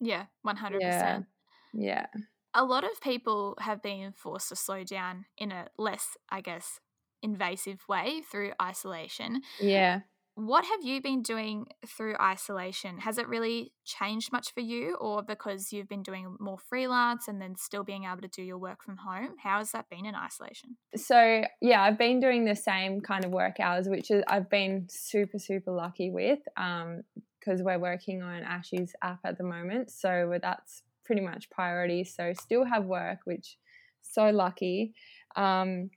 Yeah, 0.00 0.26
100%. 0.42 1.26
Yeah. 1.72 2.06
yeah. 2.06 2.06
A 2.54 2.64
lot 2.64 2.84
of 2.84 3.00
people 3.00 3.56
have 3.60 3.82
been 3.82 4.12
forced 4.12 4.48
to 4.50 4.56
slow 4.56 4.84
down 4.84 5.26
in 5.36 5.50
a 5.50 5.68
less, 5.76 6.16
I 6.30 6.40
guess, 6.40 6.80
invasive 7.22 7.80
way 7.88 8.22
through 8.30 8.52
isolation. 8.62 9.42
Yeah 9.58 10.02
what 10.36 10.64
have 10.64 10.82
you 10.82 11.00
been 11.00 11.22
doing 11.22 11.66
through 11.86 12.16
isolation? 12.20 12.98
Has 12.98 13.18
it 13.18 13.28
really 13.28 13.72
changed 13.84 14.32
much 14.32 14.52
for 14.52 14.60
you, 14.60 14.96
or 14.96 15.22
because 15.22 15.72
you've 15.72 15.88
been 15.88 16.02
doing 16.02 16.36
more 16.40 16.58
freelance 16.58 17.28
and 17.28 17.40
then 17.40 17.54
still 17.56 17.84
being 17.84 18.04
able 18.04 18.22
to 18.22 18.28
do 18.28 18.42
your 18.42 18.58
work 18.58 18.82
from 18.82 18.96
home? 18.96 19.36
How 19.42 19.58
has 19.58 19.70
that 19.72 19.88
been 19.88 20.04
in 20.04 20.16
isolation? 20.16 20.76
So, 20.96 21.44
yeah, 21.60 21.82
I've 21.82 21.98
been 21.98 22.18
doing 22.18 22.44
the 22.44 22.56
same 22.56 23.00
kind 23.00 23.24
of 23.24 23.30
work 23.30 23.60
hours, 23.60 23.88
which 23.88 24.10
is, 24.10 24.24
I've 24.26 24.50
been 24.50 24.86
super, 24.90 25.38
super 25.38 25.70
lucky 25.70 26.10
with 26.10 26.40
because 26.56 27.60
um, 27.60 27.64
we're 27.64 27.78
working 27.78 28.22
on 28.22 28.42
Ashy's 28.42 28.92
app 29.02 29.20
at 29.24 29.38
the 29.38 29.44
moment. 29.44 29.90
So, 29.90 30.36
that's 30.42 30.82
pretty 31.04 31.22
much 31.22 31.48
priority. 31.50 32.02
So, 32.02 32.32
still 32.32 32.64
have 32.64 32.86
work, 32.86 33.20
which 33.24 33.56
so 34.02 34.30
lucky. 34.30 34.94
Um, 35.36 35.90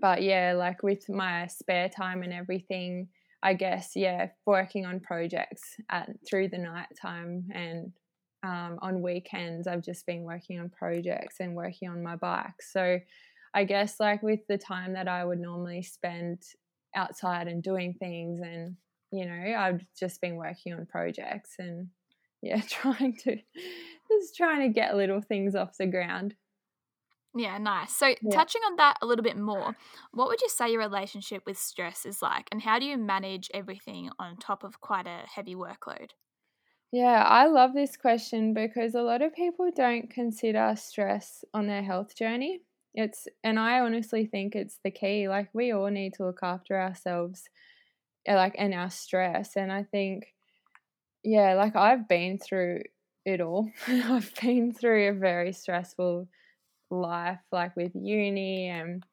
but 0.00 0.22
yeah, 0.22 0.54
like 0.56 0.82
with 0.82 1.08
my 1.10 1.46
spare 1.48 1.90
time 1.90 2.22
and 2.22 2.32
everything, 2.32 3.08
I 3.42 3.54
guess, 3.54 3.92
yeah, 3.96 4.28
working 4.46 4.86
on 4.86 5.00
projects 5.00 5.76
at 5.90 6.10
through 6.28 6.48
the 6.48 6.58
night 6.58 6.88
time 7.00 7.48
and 7.52 7.92
um, 8.44 8.78
on 8.82 9.02
weekends, 9.02 9.66
I've 9.66 9.82
just 9.82 10.06
been 10.06 10.22
working 10.22 10.58
on 10.58 10.68
projects 10.68 11.36
and 11.40 11.54
working 11.54 11.88
on 11.88 12.02
my 12.02 12.16
bike. 12.16 12.60
So 12.60 12.98
I 13.54 13.64
guess, 13.64 14.00
like 14.00 14.22
with 14.22 14.40
the 14.48 14.58
time 14.58 14.94
that 14.94 15.08
I 15.08 15.24
would 15.24 15.38
normally 15.38 15.82
spend 15.82 16.42
outside 16.94 17.48
and 17.48 17.62
doing 17.62 17.94
things, 17.94 18.40
and 18.42 18.76
you 19.12 19.26
know, 19.26 19.54
I've 19.56 19.84
just 19.98 20.20
been 20.20 20.36
working 20.36 20.72
on 20.72 20.86
projects 20.86 21.54
and 21.58 21.88
yeah, 22.42 22.60
trying 22.68 23.16
to 23.18 23.36
just 24.10 24.36
trying 24.36 24.60
to 24.60 24.68
get 24.68 24.96
little 24.96 25.20
things 25.20 25.54
off 25.54 25.76
the 25.78 25.86
ground. 25.86 26.34
Yeah, 27.34 27.56
nice. 27.58 27.94
So, 27.94 28.14
yeah. 28.20 28.42
touching 28.42 28.60
on 28.62 28.76
that 28.76 28.98
a 29.00 29.06
little 29.06 29.22
bit 29.22 29.38
more, 29.38 29.74
what 30.12 30.28
would 30.28 30.42
you 30.42 30.48
say 30.50 30.70
your 30.70 30.80
relationship 30.80 31.44
with 31.46 31.56
stress 31.58 32.04
is 32.04 32.20
like, 32.20 32.48
and 32.52 32.62
how 32.62 32.78
do 32.78 32.84
you 32.84 32.98
manage 32.98 33.50
everything 33.54 34.10
on 34.18 34.36
top 34.36 34.62
of 34.62 34.80
quite 34.80 35.06
a 35.06 35.24
heavy 35.26 35.54
workload? 35.54 36.10
Yeah, 36.90 37.22
I 37.26 37.46
love 37.46 37.72
this 37.72 37.96
question 37.96 38.52
because 38.52 38.94
a 38.94 39.02
lot 39.02 39.22
of 39.22 39.34
people 39.34 39.70
don't 39.70 40.10
consider 40.10 40.74
stress 40.76 41.44
on 41.54 41.66
their 41.66 41.82
health 41.82 42.14
journey. 42.14 42.62
It's 42.94 43.26
and 43.42 43.58
I 43.58 43.80
honestly 43.80 44.26
think 44.26 44.54
it's 44.54 44.78
the 44.84 44.90
key. 44.90 45.28
Like 45.28 45.48
we 45.54 45.72
all 45.72 45.88
need 45.88 46.14
to 46.14 46.24
look 46.26 46.40
after 46.42 46.78
ourselves 46.78 47.48
eh, 48.26 48.36
like 48.36 48.54
and 48.58 48.74
our 48.74 48.90
stress 48.90 49.56
and 49.56 49.72
I 49.72 49.84
think 49.84 50.34
yeah, 51.24 51.54
like 51.54 51.76
I've 51.76 52.08
been 52.08 52.38
through 52.38 52.84
it 53.24 53.40
all. 53.40 53.70
I've 53.88 54.34
been 54.40 54.72
through 54.74 55.08
a 55.10 55.14
very 55.14 55.52
stressful 55.52 56.28
life, 56.92 57.40
like 57.50 57.74
with 57.76 57.92
uni 57.94 58.68
and 58.68 59.04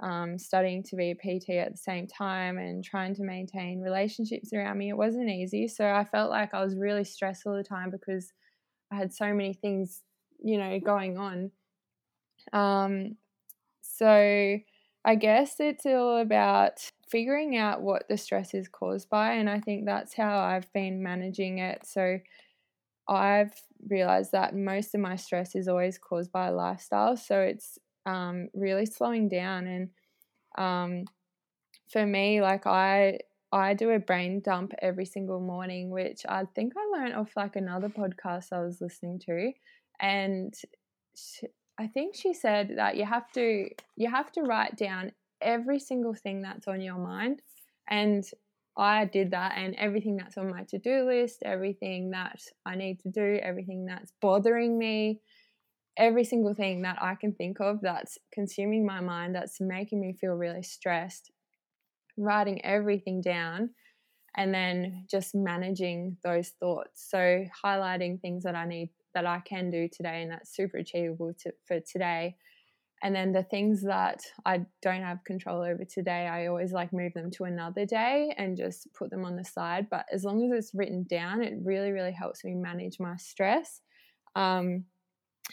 um, 0.00 0.38
studying 0.38 0.82
to 0.84 0.96
be 0.96 1.10
a 1.10 1.14
PT 1.14 1.50
at 1.50 1.72
the 1.72 1.78
same 1.78 2.06
time 2.06 2.58
and 2.58 2.84
trying 2.84 3.14
to 3.14 3.22
maintain 3.22 3.80
relationships 3.80 4.52
around 4.52 4.78
me. 4.78 4.88
It 4.90 4.96
wasn't 4.96 5.30
easy. 5.30 5.68
So 5.68 5.86
I 5.88 6.04
felt 6.04 6.30
like 6.30 6.52
I 6.52 6.64
was 6.64 6.76
really 6.76 7.04
stressed 7.04 7.46
all 7.46 7.56
the 7.56 7.64
time 7.64 7.90
because 7.90 8.32
I 8.92 8.96
had 8.96 9.12
so 9.12 9.32
many 9.32 9.54
things, 9.54 10.02
you 10.42 10.58
know, 10.58 10.78
going 10.80 11.16
on. 11.18 11.50
Um, 12.52 13.16
so 13.82 14.58
I 15.04 15.14
guess 15.14 15.56
it's 15.60 15.86
all 15.86 16.18
about 16.18 16.90
figuring 17.08 17.56
out 17.56 17.82
what 17.82 18.08
the 18.08 18.16
stress 18.16 18.54
is 18.54 18.68
caused 18.68 19.08
by. 19.08 19.32
And 19.34 19.48
I 19.48 19.60
think 19.60 19.84
that's 19.84 20.14
how 20.14 20.38
I've 20.38 20.72
been 20.72 21.02
managing 21.02 21.58
it. 21.58 21.86
So 21.86 22.18
I've 23.08 23.54
realized 23.88 24.32
that 24.32 24.54
most 24.54 24.94
of 24.94 25.00
my 25.00 25.16
stress 25.16 25.54
is 25.54 25.68
always 25.68 25.98
caused 25.98 26.32
by 26.32 26.48
lifestyle. 26.48 27.16
So 27.16 27.40
it's 27.40 27.78
um, 28.06 28.48
really 28.54 28.86
slowing 28.86 29.28
down. 29.28 29.66
And 29.66 29.90
um, 30.56 31.04
for 31.90 32.06
me, 32.06 32.40
like 32.40 32.66
I, 32.66 33.18
I 33.52 33.74
do 33.74 33.90
a 33.90 33.98
brain 33.98 34.40
dump 34.40 34.72
every 34.82 35.04
single 35.06 35.40
morning, 35.40 35.90
which 35.90 36.22
I 36.28 36.44
think 36.54 36.72
I 36.76 36.98
learned 36.98 37.14
off 37.14 37.30
like 37.36 37.56
another 37.56 37.88
podcast 37.88 38.52
I 38.52 38.62
was 38.64 38.80
listening 38.80 39.20
to, 39.26 39.52
and 40.00 40.52
she, 41.14 41.46
I 41.78 41.86
think 41.86 42.16
she 42.16 42.34
said 42.34 42.72
that 42.78 42.96
you 42.96 43.04
have 43.04 43.30
to 43.32 43.68
you 43.96 44.10
have 44.10 44.32
to 44.32 44.42
write 44.42 44.76
down 44.76 45.12
every 45.40 45.78
single 45.78 46.14
thing 46.14 46.42
that's 46.42 46.66
on 46.66 46.80
your 46.80 46.98
mind, 46.98 47.42
and 47.88 48.24
I 48.76 49.04
did 49.04 49.30
that, 49.32 49.54
and 49.56 49.74
everything 49.76 50.16
that's 50.16 50.36
on 50.36 50.50
my 50.50 50.64
to 50.70 50.78
do 50.78 51.04
list, 51.06 51.42
everything 51.44 52.10
that 52.10 52.40
I 52.66 52.74
need 52.76 53.00
to 53.00 53.10
do, 53.10 53.38
everything 53.42 53.86
that's 53.86 54.12
bothering 54.20 54.76
me, 54.78 55.20
every 55.96 56.24
single 56.24 56.54
thing 56.54 56.82
that 56.82 56.98
I 57.02 57.14
can 57.16 57.34
think 57.34 57.60
of 57.60 57.80
that's 57.82 58.18
consuming 58.32 58.86
my 58.86 59.00
mind, 59.00 59.34
that's 59.34 59.60
making 59.60 60.00
me 60.00 60.14
feel 60.20 60.32
really 60.32 60.62
stressed, 60.62 61.30
writing 62.18 62.64
everything 62.64 63.20
down, 63.20 63.70
and 64.36 64.54
then 64.54 65.06
just 65.10 65.34
managing 65.34 66.16
those 66.24 66.50
thoughts. 66.60 67.06
So, 67.10 67.44
highlighting 67.64 68.20
things 68.20 68.44
that 68.44 68.56
I 68.56 68.66
need 68.66 68.90
that 69.14 69.26
I 69.26 69.40
can 69.40 69.70
do 69.70 69.88
today, 69.92 70.22
and 70.22 70.32
that's 70.32 70.54
super 70.54 70.78
achievable 70.78 71.32
to, 71.42 71.52
for 71.66 71.80
today 71.80 72.36
and 73.04 73.14
then 73.14 73.32
the 73.32 73.42
things 73.42 73.82
that 73.82 74.22
I 74.46 74.64
don't 74.80 75.02
have 75.02 75.22
control 75.24 75.60
over 75.60 75.84
today, 75.84 76.26
I 76.26 76.46
always 76.46 76.72
like 76.72 76.90
move 76.90 77.12
them 77.12 77.30
to 77.32 77.44
another 77.44 77.84
day 77.84 78.34
and 78.38 78.56
just 78.56 78.88
put 78.94 79.10
them 79.10 79.26
on 79.26 79.36
the 79.36 79.44
side. 79.44 79.88
But 79.90 80.06
as 80.10 80.24
long 80.24 80.42
as 80.42 80.58
it's 80.58 80.74
written 80.74 81.02
down, 81.02 81.42
it 81.42 81.52
really, 81.62 81.92
really 81.92 82.12
helps 82.12 82.42
me 82.46 82.54
manage 82.54 82.98
my 82.98 83.16
stress. 83.16 83.82
Um, 84.34 84.86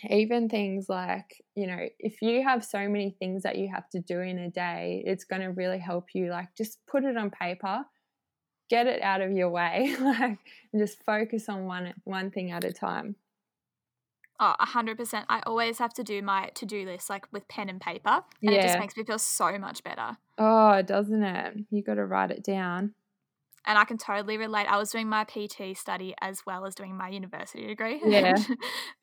even 0.10 0.48
things 0.48 0.88
like, 0.88 1.44
you 1.54 1.68
know, 1.68 1.90
if 2.00 2.22
you 2.22 2.42
have 2.42 2.64
so 2.64 2.88
many 2.88 3.18
things 3.20 3.44
that 3.44 3.58
you 3.58 3.68
have 3.68 3.90
to 3.90 4.00
do 4.00 4.22
in 4.22 4.40
a 4.40 4.50
day, 4.50 5.04
it's 5.06 5.26
going 5.26 5.42
to 5.42 5.50
really 5.50 5.80
help 5.80 6.16
you. 6.16 6.30
Like, 6.30 6.56
just 6.58 6.78
put 6.88 7.04
it 7.04 7.18
on 7.18 7.32
paper, 7.32 7.84
get 8.70 8.88
it 8.88 9.02
out 9.02 9.20
of 9.20 9.34
your 9.34 9.50
way, 9.50 9.94
like, 10.00 10.40
and 10.72 10.80
just 10.82 11.04
focus 11.04 11.50
on 11.50 11.66
one 11.66 11.94
one 12.06 12.32
thing 12.32 12.52
at 12.52 12.64
a 12.64 12.72
time. 12.72 13.18
Oh, 14.44 14.56
100%. 14.60 15.26
I 15.30 15.42
always 15.46 15.78
have 15.78 15.94
to 15.94 16.04
do 16.04 16.24
my 16.24 16.50
to 16.56 16.66
do 16.66 16.84
list 16.84 17.12
like 17.12 17.28
with 17.32 17.48
pen 17.48 17.70
and 17.70 17.80
paper. 17.80 18.24
And 18.42 18.52
yeah. 18.52 18.54
it 18.54 18.62
just 18.64 18.80
makes 18.80 18.98
me 18.98 19.04
feel 19.04 19.20
so 19.20 19.56
much 19.60 19.84
better. 19.84 20.18
Oh, 20.40 20.82
doesn't 20.82 21.22
it? 21.22 21.58
You 21.70 21.84
got 21.84 21.94
to 21.94 22.06
write 22.06 22.32
it 22.32 22.44
down. 22.44 22.96
And 23.68 23.78
I 23.78 23.86
can 23.86 24.00
totally 24.00 24.40
relate. 24.40 24.66
I 24.66 24.80
was 24.80 24.90
doing 24.90 25.08
my 25.08 25.26
PT 25.26 25.78
study 25.78 26.16
as 26.20 26.42
well 26.48 26.66
as 26.66 26.74
doing 26.74 26.98
my 26.98 27.10
university 27.10 27.68
degree. 27.68 28.02
Yeah. 28.08 28.34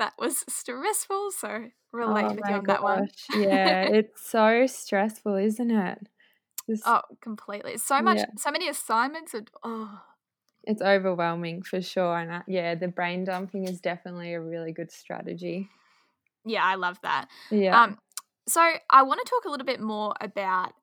that 0.01 0.15
was 0.19 0.45
stressful. 0.49 1.31
So 1.31 1.67
relate 1.93 2.25
oh 2.25 2.35
with 2.35 2.41
you 2.49 2.55
on 2.57 2.65
gosh. 2.65 2.75
that 2.75 2.83
one. 2.83 3.09
yeah. 3.37 3.83
It's 3.83 4.21
so 4.29 4.67
stressful, 4.67 5.37
isn't 5.37 5.71
it? 5.71 6.09
Just, 6.69 6.83
oh, 6.85 7.03
completely. 7.21 7.77
So 7.77 8.03
much, 8.03 8.19
yeah. 8.19 8.27
so 8.37 8.51
many 8.51 8.69
assignments. 8.69 9.35
And, 9.35 9.49
oh, 9.63 10.01
it's 10.69 10.83
overwhelming 10.83 11.63
for 11.63 11.81
sure. 11.81 12.17
And 12.19 12.31
uh, 12.31 12.43
yeah, 12.47 12.75
the 12.75 12.89
brain 12.89 13.25
dumping 13.25 13.67
is 13.67 13.81
definitely 13.81 14.35
a 14.35 14.41
really 14.41 14.71
good 14.71 14.93
strategy. 14.93 15.69
Yeah, 16.45 16.63
I 16.63 16.75
love 16.75 17.01
that. 17.03 17.29
Yeah. 17.51 17.83
Um, 17.83 17.99
so 18.47 18.61
I 18.91 19.03
want 19.03 19.21
to 19.25 19.31
talk 19.31 19.47
a 19.47 19.51
little 19.51 19.67
bit 19.67 19.81
more 19.81 20.15
about 20.21 20.75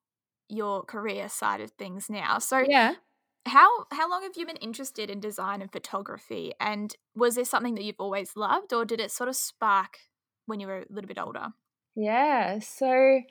your 0.49 0.83
career 0.83 1.29
side 1.29 1.61
of 1.61 1.71
things 1.71 2.09
now. 2.09 2.39
So 2.39 2.65
yeah. 2.67 2.95
How 3.47 3.85
how 3.91 4.09
long 4.09 4.23
have 4.23 4.31
you 4.35 4.47
been 4.47 4.55
interested 4.55 5.11
in 5.11 5.19
design 5.19 5.61
and 5.61 5.71
photography? 5.71 6.53
And 6.59 6.95
was 7.15 7.35
this 7.35 7.47
something 7.47 7.75
that 7.75 7.83
you've 7.83 7.99
always 7.99 8.35
loved, 8.35 8.73
or 8.73 8.85
did 8.85 8.99
it 8.99 9.11
sort 9.11 9.29
of 9.29 9.35
spark 9.35 9.99
when 10.47 10.59
you 10.59 10.65
were 10.65 10.79
a 10.79 10.85
little 10.89 11.07
bit 11.07 11.19
older? 11.19 11.49
Yeah. 11.95 12.57
So 12.57 13.21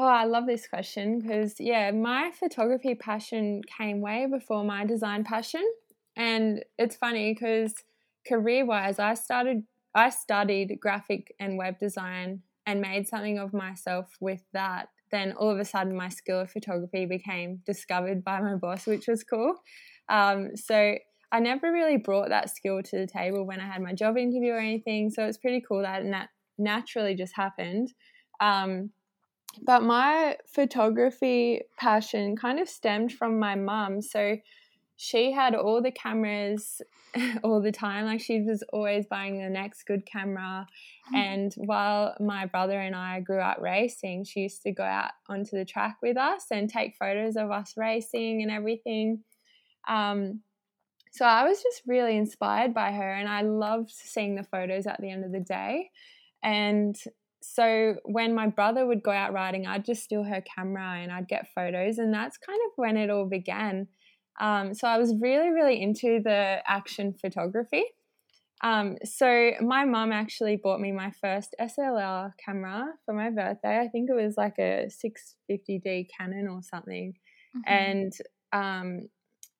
Oh, 0.00 0.06
I 0.06 0.26
love 0.26 0.46
this 0.46 0.68
question 0.68 1.18
because, 1.18 1.58
yeah, 1.58 1.90
my 1.90 2.30
photography 2.30 2.94
passion 2.94 3.62
came 3.64 4.00
way 4.00 4.28
before 4.30 4.62
my 4.62 4.86
design 4.86 5.24
passion. 5.24 5.64
And 6.18 6.62
it's 6.78 6.96
funny 6.96 7.32
because 7.32 7.72
career 8.26 8.66
wise, 8.66 8.98
I 8.98 9.14
started, 9.14 9.62
I 9.94 10.10
studied 10.10 10.78
graphic 10.78 11.34
and 11.40 11.56
web 11.56 11.78
design 11.78 12.42
and 12.66 12.82
made 12.82 13.08
something 13.08 13.38
of 13.38 13.54
myself 13.54 14.16
with 14.20 14.42
that 14.52 14.88
then 15.10 15.32
all 15.32 15.50
of 15.50 15.58
a 15.58 15.64
sudden 15.64 15.96
my 15.96 16.08
skill 16.08 16.40
of 16.40 16.50
photography 16.50 17.06
became 17.06 17.62
discovered 17.66 18.24
by 18.24 18.40
my 18.40 18.54
boss, 18.54 18.86
which 18.86 19.06
was 19.08 19.24
cool. 19.24 19.54
Um, 20.08 20.56
so 20.56 20.94
I 21.30 21.40
never 21.40 21.72
really 21.72 21.96
brought 21.96 22.30
that 22.30 22.50
skill 22.50 22.82
to 22.82 22.98
the 22.98 23.06
table 23.06 23.46
when 23.46 23.60
I 23.60 23.66
had 23.66 23.82
my 23.82 23.92
job 23.92 24.16
interview 24.16 24.52
or 24.52 24.58
anything. 24.58 25.10
So 25.10 25.24
it's 25.24 25.38
pretty 25.38 25.62
cool 25.66 25.82
that 25.82 26.02
that 26.10 26.28
naturally 26.56 27.14
just 27.14 27.34
happened. 27.36 27.92
Um, 28.40 28.90
but 29.62 29.82
my 29.82 30.36
photography 30.46 31.62
passion 31.78 32.36
kind 32.36 32.60
of 32.60 32.68
stemmed 32.68 33.12
from 33.12 33.38
my 33.38 33.54
mum. 33.54 34.02
So 34.02 34.36
she 35.00 35.30
had 35.30 35.54
all 35.54 35.80
the 35.80 35.92
cameras 35.92 36.82
all 37.44 37.62
the 37.62 37.70
time. 37.70 38.04
Like 38.04 38.20
she 38.20 38.42
was 38.42 38.64
always 38.72 39.06
buying 39.06 39.40
the 39.40 39.48
next 39.48 39.84
good 39.84 40.04
camera. 40.04 40.66
Mm-hmm. 41.06 41.14
And 41.14 41.54
while 41.56 42.16
my 42.18 42.46
brother 42.46 42.78
and 42.78 42.96
I 42.96 43.20
grew 43.20 43.40
up 43.40 43.58
racing, 43.60 44.24
she 44.24 44.40
used 44.40 44.62
to 44.62 44.72
go 44.72 44.82
out 44.82 45.12
onto 45.28 45.56
the 45.56 45.64
track 45.64 45.98
with 46.02 46.16
us 46.16 46.46
and 46.50 46.68
take 46.68 46.96
photos 46.98 47.36
of 47.36 47.52
us 47.52 47.74
racing 47.76 48.42
and 48.42 48.50
everything. 48.50 49.22
Um, 49.86 50.40
so 51.12 51.24
I 51.24 51.44
was 51.44 51.62
just 51.62 51.82
really 51.86 52.16
inspired 52.16 52.74
by 52.74 52.90
her 52.90 53.12
and 53.12 53.28
I 53.28 53.42
loved 53.42 53.90
seeing 53.90 54.34
the 54.34 54.42
photos 54.42 54.88
at 54.88 55.00
the 55.00 55.10
end 55.10 55.24
of 55.24 55.30
the 55.30 55.38
day. 55.38 55.90
And 56.42 56.96
so 57.40 57.94
when 58.04 58.34
my 58.34 58.48
brother 58.48 58.84
would 58.84 59.04
go 59.04 59.12
out 59.12 59.32
riding, 59.32 59.64
I'd 59.64 59.84
just 59.84 60.02
steal 60.02 60.24
her 60.24 60.40
camera 60.40 60.98
and 60.98 61.12
I'd 61.12 61.28
get 61.28 61.54
photos. 61.54 61.98
And 61.98 62.12
that's 62.12 62.36
kind 62.36 62.58
of 62.66 62.72
when 62.74 62.96
it 62.96 63.10
all 63.10 63.26
began. 63.26 63.86
Um, 64.40 64.74
so 64.74 64.86
I 64.88 64.98
was 64.98 65.14
really, 65.20 65.50
really 65.50 65.80
into 65.80 66.20
the 66.22 66.58
action 66.66 67.12
photography. 67.12 67.84
Um, 68.62 68.96
so 69.04 69.52
my 69.60 69.84
mum 69.84 70.10
actually 70.12 70.56
bought 70.56 70.80
me 70.80 70.90
my 70.90 71.12
first 71.20 71.54
SLR 71.60 72.32
camera 72.44 72.92
for 73.04 73.14
my 73.14 73.30
birthday. 73.30 73.78
I 73.78 73.88
think 73.88 74.10
it 74.10 74.14
was 74.14 74.36
like 74.36 74.58
a 74.58 74.88
650D 74.88 76.08
Canon 76.16 76.48
or 76.48 76.62
something. 76.62 77.14
Mm-hmm. 77.56 77.72
And 77.72 78.12
um, 78.52 79.08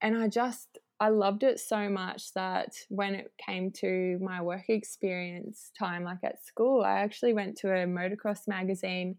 and 0.01 0.17
I 0.17 0.29
just 0.29 0.79
I 1.01 1.11
loved 1.11 1.45
it 1.45 1.61
so 1.61 1.89
much 1.89 2.33
that 2.35 2.75
when 2.89 3.15
it 3.15 3.33
came 3.45 3.71
to 3.73 4.19
my 4.21 4.43
work 4.43 4.69
experience 4.69 5.71
time, 5.79 6.03
like 6.03 6.19
at 6.25 6.45
school, 6.45 6.83
I 6.83 7.01
actually 7.01 7.35
went 7.35 7.57
to 7.59 7.69
a 7.69 7.87
motocross 7.87 8.49
magazine 8.49 9.17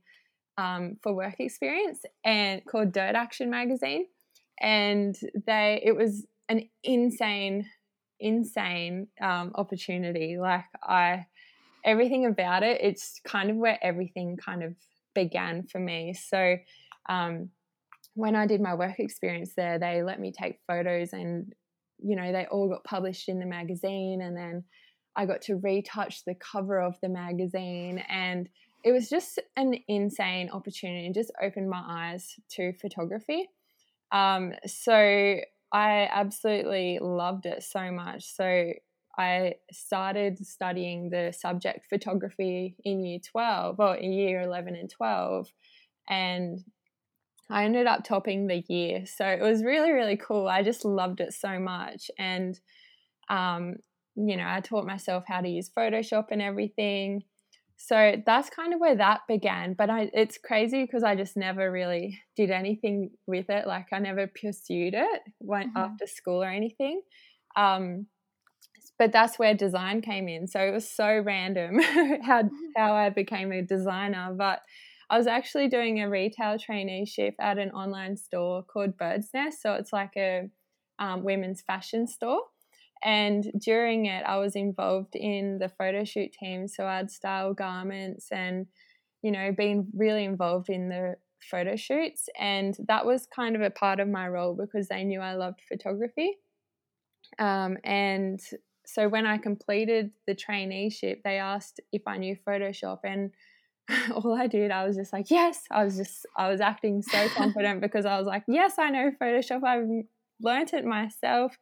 um, 0.58 0.98
for 1.02 1.14
work 1.14 1.40
experience 1.40 2.02
and 2.26 2.66
called 2.66 2.92
Dirt 2.92 3.16
Action 3.16 3.50
Magazine, 3.50 4.08
and 4.62 5.16
they 5.46 5.82
it 5.84 5.96
was 5.96 6.26
an 6.48 6.70
insane, 6.84 7.66
insane 8.20 9.08
um, 9.22 9.52
opportunity. 9.56 10.38
Like 10.40 10.66
I, 10.84 11.26
everything 11.86 12.26
about 12.26 12.64
it, 12.64 12.82
it's 12.82 13.22
kind 13.26 13.50
of 13.50 13.58
where 13.58 13.78
everything 13.82 14.38
kind 14.38 14.64
of 14.64 14.76
began 15.14 15.64
for 15.64 15.80
me. 15.80 16.14
So. 16.14 16.58
Um, 17.08 17.50
when 18.16 18.36
I 18.36 18.48
did 18.48 18.60
my 18.60 18.74
work 18.74 19.00
experience 19.00 19.54
there, 19.56 19.80
they 19.80 20.04
let 20.04 20.20
me 20.20 20.34
take 20.34 20.60
photos 20.68 21.14
and 21.14 21.54
you 22.02 22.16
know, 22.16 22.32
they 22.32 22.46
all 22.52 22.70
got 22.70 22.84
published 22.84 23.30
in 23.30 23.40
the 23.40 23.46
magazine 23.46 24.22
and 24.22 24.36
then 24.36 24.64
I 25.16 25.26
got 25.26 25.42
to 25.44 25.58
retouch 25.58 26.24
the 26.26 26.36
cover 26.36 26.80
of 26.80 26.96
the 27.02 27.10
magazine 27.10 28.04
and 28.10 28.48
it 28.84 28.92
was 28.92 29.10
just 29.10 29.40
an 29.58 29.76
insane 29.88 30.50
opportunity 30.52 31.06
and 31.06 31.14
just 31.14 31.32
opened 31.42 31.70
my 31.70 31.84
eyes 31.86 32.36
to 32.52 32.74
photography. 32.74 33.50
Um, 34.12 34.54
so 34.66 34.94
I 35.72 36.10
absolutely 36.12 37.00
loved 37.02 37.46
it 37.46 37.64
so 37.64 37.92
much. 37.92 38.26
So 38.26 38.74
I 39.18 39.56
started 39.72 40.40
studying 40.46 41.10
the 41.10 41.34
subject 41.38 41.88
photography 41.90 42.76
in 42.84 43.04
year 43.04 43.20
12, 43.20 43.80
or 43.80 43.96
in 43.96 44.14
year 44.14 44.42
11 44.42 44.76
and 44.76 44.90
12. 44.90 45.52
And 46.08 46.64
I 47.50 47.66
ended 47.66 47.88
up 47.88 48.04
topping 48.04 48.48
the 48.48 48.64
year. 48.68 49.06
So 49.06 49.26
it 49.26 49.42
was 49.42 49.64
really, 49.64 49.92
really 49.92 50.18
cool. 50.18 50.48
I 50.48 50.64
just 50.64 50.86
loved 50.86 51.20
it 51.20 51.34
so 51.34 51.60
much. 51.60 52.10
And, 52.18 52.60
um, 53.30 53.76
you 54.16 54.38
know, 54.38 54.46
I 54.48 54.62
taught 54.62 54.86
myself 54.86 55.24
how 55.28 55.42
to 55.42 55.50
use 55.50 55.70
Photoshop 55.70 56.28
and 56.32 56.42
everything. 56.42 57.24
So 57.90 58.14
that's 58.24 58.52
kind 58.52 58.72
of 58.76 58.80
where 58.80 58.96
that 58.98 59.22
began. 59.28 59.74
But 59.74 59.90
I, 59.90 60.12
it's 60.14 60.38
crazy 60.38 60.84
because 60.84 61.04
I 61.04 61.16
just 61.16 61.36
never 61.36 61.72
really 61.72 62.22
did 62.36 62.52
anything 62.52 63.10
with 63.26 63.50
it. 63.50 63.66
Like 63.66 63.88
I 63.92 63.98
never 63.98 64.28
pursued 64.28 64.94
it 64.94 65.22
went 65.40 65.70
mm-hmm. 65.70 65.78
after 65.78 66.06
school 66.06 66.44
or 66.44 66.50
anything. 66.50 67.02
Um, 67.56 68.06
but 69.00 69.12
that's 69.12 69.40
where 69.40 69.56
design 69.56 70.02
came 70.02 70.28
in. 70.28 70.46
So 70.46 70.60
it 70.60 70.72
was 70.72 70.88
so 70.88 71.20
random 71.20 71.80
how 71.82 72.44
mm-hmm. 72.44 72.56
how 72.78 72.94
I 72.94 73.10
became 73.10 73.52
a 73.52 73.64
designer. 73.64 74.36
But 74.38 74.60
I 75.10 75.18
was 75.18 75.26
actually 75.26 75.68
doing 75.68 76.00
a 76.00 76.08
retail 76.12 76.60
traineeship 76.60 77.34
at 77.40 77.58
an 77.58 77.72
online 77.72 78.18
store 78.18 78.62
called 78.62 79.00
Birdsnest. 79.00 79.64
So 79.64 79.74
it's 79.74 79.92
like 79.92 80.14
a 80.16 80.48
um, 81.00 81.24
women's 81.24 81.62
fashion 81.62 82.06
store. 82.06 82.42
And 83.04 83.52
during 83.58 84.06
it, 84.06 84.24
I 84.26 84.38
was 84.38 84.56
involved 84.56 85.16
in 85.16 85.58
the 85.60 85.70
photo 85.70 86.04
shoot 86.04 86.34
team. 86.34 86.68
So 86.68 86.86
I'd 86.86 87.12
style 87.12 87.54
garments 87.54 88.28
and, 88.32 88.68
you 89.22 89.32
know, 89.32 89.52
being 89.52 89.88
really 89.96 90.26
involved 90.26 90.70
in 90.70 90.90
the 90.90 91.16
photo 91.40 91.76
shoots. 91.76 92.28
And 92.38 92.76
that 92.88 93.06
was 93.06 93.28
kind 93.34 93.56
of 93.56 93.62
a 93.62 93.70
part 93.70 94.00
of 94.00 94.08
my 94.08 94.28
role 94.28 94.54
because 94.54 94.88
they 94.88 95.04
knew 95.04 95.22
I 95.22 95.36
loved 95.36 95.62
photography. 95.68 96.38
Um, 97.38 97.78
and 97.84 98.42
so 98.86 99.08
when 99.08 99.26
I 99.26 99.38
completed 99.38 100.12
the 100.28 100.36
traineeship, 100.36 101.22
they 101.24 101.38
asked 101.38 101.80
if 101.92 102.02
I 102.08 102.18
knew 102.18 102.36
Photoshop. 102.48 103.00
And 103.04 103.32
all 104.14 104.34
I 104.34 104.48
did, 104.48 104.72
I 104.72 104.86
was 104.86 104.98
just 104.98 105.14
like, 105.14 105.30
yes. 105.30 105.62
I 105.72 105.84
was 105.84 105.98
just, 105.98 106.26
I 106.36 106.50
was 106.50 106.60
acting 106.60 107.02
so 107.02 107.28
confident 107.30 107.82
because 107.82 108.06
I 108.06 108.18
was 108.18 108.28
like, 108.28 108.44
yes, 108.48 108.74
I 108.80 108.90
know 108.90 109.12
Photoshop. 109.22 109.64
I've 109.64 109.88
learned 110.42 110.74
it 110.74 110.86
myself. 110.86 111.58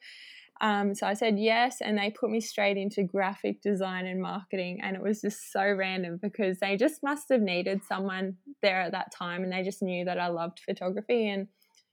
Um, 0.62 0.96
so 0.96 1.08
I 1.08 1.13
said 1.13 1.38
yes, 1.38 1.82
and 1.82 1.98
they 1.98 2.10
put 2.10 2.30
me 2.30 2.41
straight 2.41 2.78
into 2.78 3.04
graphic 3.04 3.62
design 3.62 4.08
and 4.08 4.22
marketing. 4.22 4.80
And 4.82 4.96
it 4.96 5.02
was 5.02 5.22
just 5.22 5.52
so 5.52 5.62
random 5.62 6.20
because 6.22 6.60
they 6.60 6.78
just 6.78 7.04
must 7.04 7.30
have 7.30 7.41
needed 7.41 7.82
someone 7.84 8.38
there 8.62 8.82
at 8.82 8.91
that 8.93 9.12
time, 9.12 9.43
and 9.43 9.52
they 9.52 9.63
just 9.63 9.82
knew 9.82 10.06
that 10.06 10.20
I 10.20 10.28
loved 10.28 10.60
photography 10.60 11.30
and, 11.30 11.48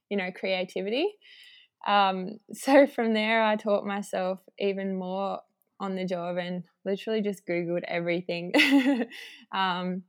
you 0.09 0.17
know, 0.17 0.31
creativity. 0.31 1.07
Um, 1.85 2.39
so 2.53 2.87
from 2.87 3.13
there, 3.13 3.43
I 3.43 3.55
taught 3.55 3.85
myself 3.85 4.39
even 4.59 4.95
more 4.95 5.39
on 5.79 5.95
the 5.95 6.05
job 6.05 6.37
and 6.37 6.63
literally 6.85 7.21
just 7.21 7.45
Googled 7.45 7.83
everything. 7.87 8.53
um, 9.51 10.03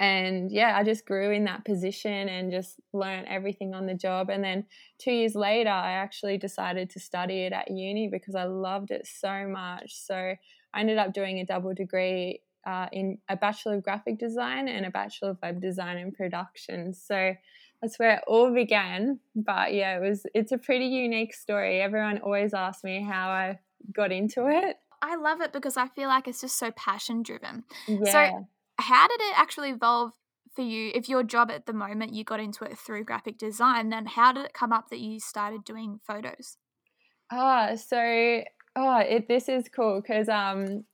and 0.00 0.50
yeah 0.50 0.76
i 0.76 0.82
just 0.82 1.04
grew 1.04 1.30
in 1.30 1.44
that 1.44 1.64
position 1.64 2.28
and 2.28 2.50
just 2.50 2.80
learned 2.92 3.26
everything 3.28 3.74
on 3.74 3.86
the 3.86 3.94
job 3.94 4.30
and 4.30 4.42
then 4.42 4.64
two 4.98 5.12
years 5.12 5.34
later 5.34 5.70
i 5.70 5.92
actually 5.92 6.38
decided 6.38 6.88
to 6.88 6.98
study 6.98 7.44
it 7.44 7.52
at 7.52 7.70
uni 7.70 8.08
because 8.08 8.34
i 8.34 8.44
loved 8.44 8.90
it 8.90 9.06
so 9.06 9.46
much 9.46 9.94
so 9.94 10.16
i 10.74 10.80
ended 10.80 10.98
up 10.98 11.12
doing 11.12 11.38
a 11.38 11.44
double 11.44 11.74
degree 11.74 12.40
uh, 12.66 12.86
in 12.92 13.16
a 13.30 13.36
bachelor 13.36 13.76
of 13.76 13.82
graphic 13.82 14.18
design 14.18 14.68
and 14.68 14.84
a 14.84 14.90
bachelor 14.90 15.30
of 15.30 15.38
web 15.42 15.62
design 15.62 15.96
and 15.96 16.14
production 16.14 16.92
so 16.92 17.32
that's 17.80 17.98
where 17.98 18.16
it 18.16 18.24
all 18.26 18.52
began 18.52 19.18
but 19.34 19.72
yeah 19.72 19.96
it 19.96 20.00
was 20.00 20.26
it's 20.34 20.52
a 20.52 20.58
pretty 20.58 20.86
unique 20.86 21.32
story 21.32 21.80
everyone 21.80 22.18
always 22.18 22.52
asks 22.52 22.84
me 22.84 23.02
how 23.02 23.28
i 23.30 23.58
got 23.92 24.12
into 24.12 24.46
it 24.46 24.76
I 25.02 25.16
love 25.16 25.40
it 25.40 25.50
because 25.50 25.78
I 25.78 25.88
feel 25.88 26.08
like 26.08 26.28
it's 26.28 26.42
just 26.42 26.58
so 26.58 26.70
passion 26.72 27.22
driven. 27.22 27.64
Yeah. 27.88 28.12
So 28.12 28.48
how 28.80 29.08
did 29.08 29.20
it 29.20 29.38
actually 29.38 29.70
evolve 29.70 30.12
for 30.54 30.62
you? 30.62 30.90
If 30.94 31.08
your 31.08 31.22
job 31.22 31.50
at 31.50 31.66
the 31.66 31.72
moment 31.72 32.14
you 32.14 32.24
got 32.24 32.40
into 32.40 32.64
it 32.64 32.78
through 32.78 33.04
graphic 33.04 33.38
design, 33.38 33.90
then 33.90 34.06
how 34.06 34.32
did 34.32 34.44
it 34.44 34.54
come 34.54 34.72
up 34.72 34.90
that 34.90 35.00
you 35.00 35.20
started 35.20 35.64
doing 35.64 36.00
photos? 36.06 36.56
Ah, 37.30 37.74
so 37.76 38.42
oh, 38.76 38.98
it 38.98 39.28
this 39.28 39.48
is 39.48 39.68
cool 39.68 40.00
because 40.00 40.28
um, 40.28 40.84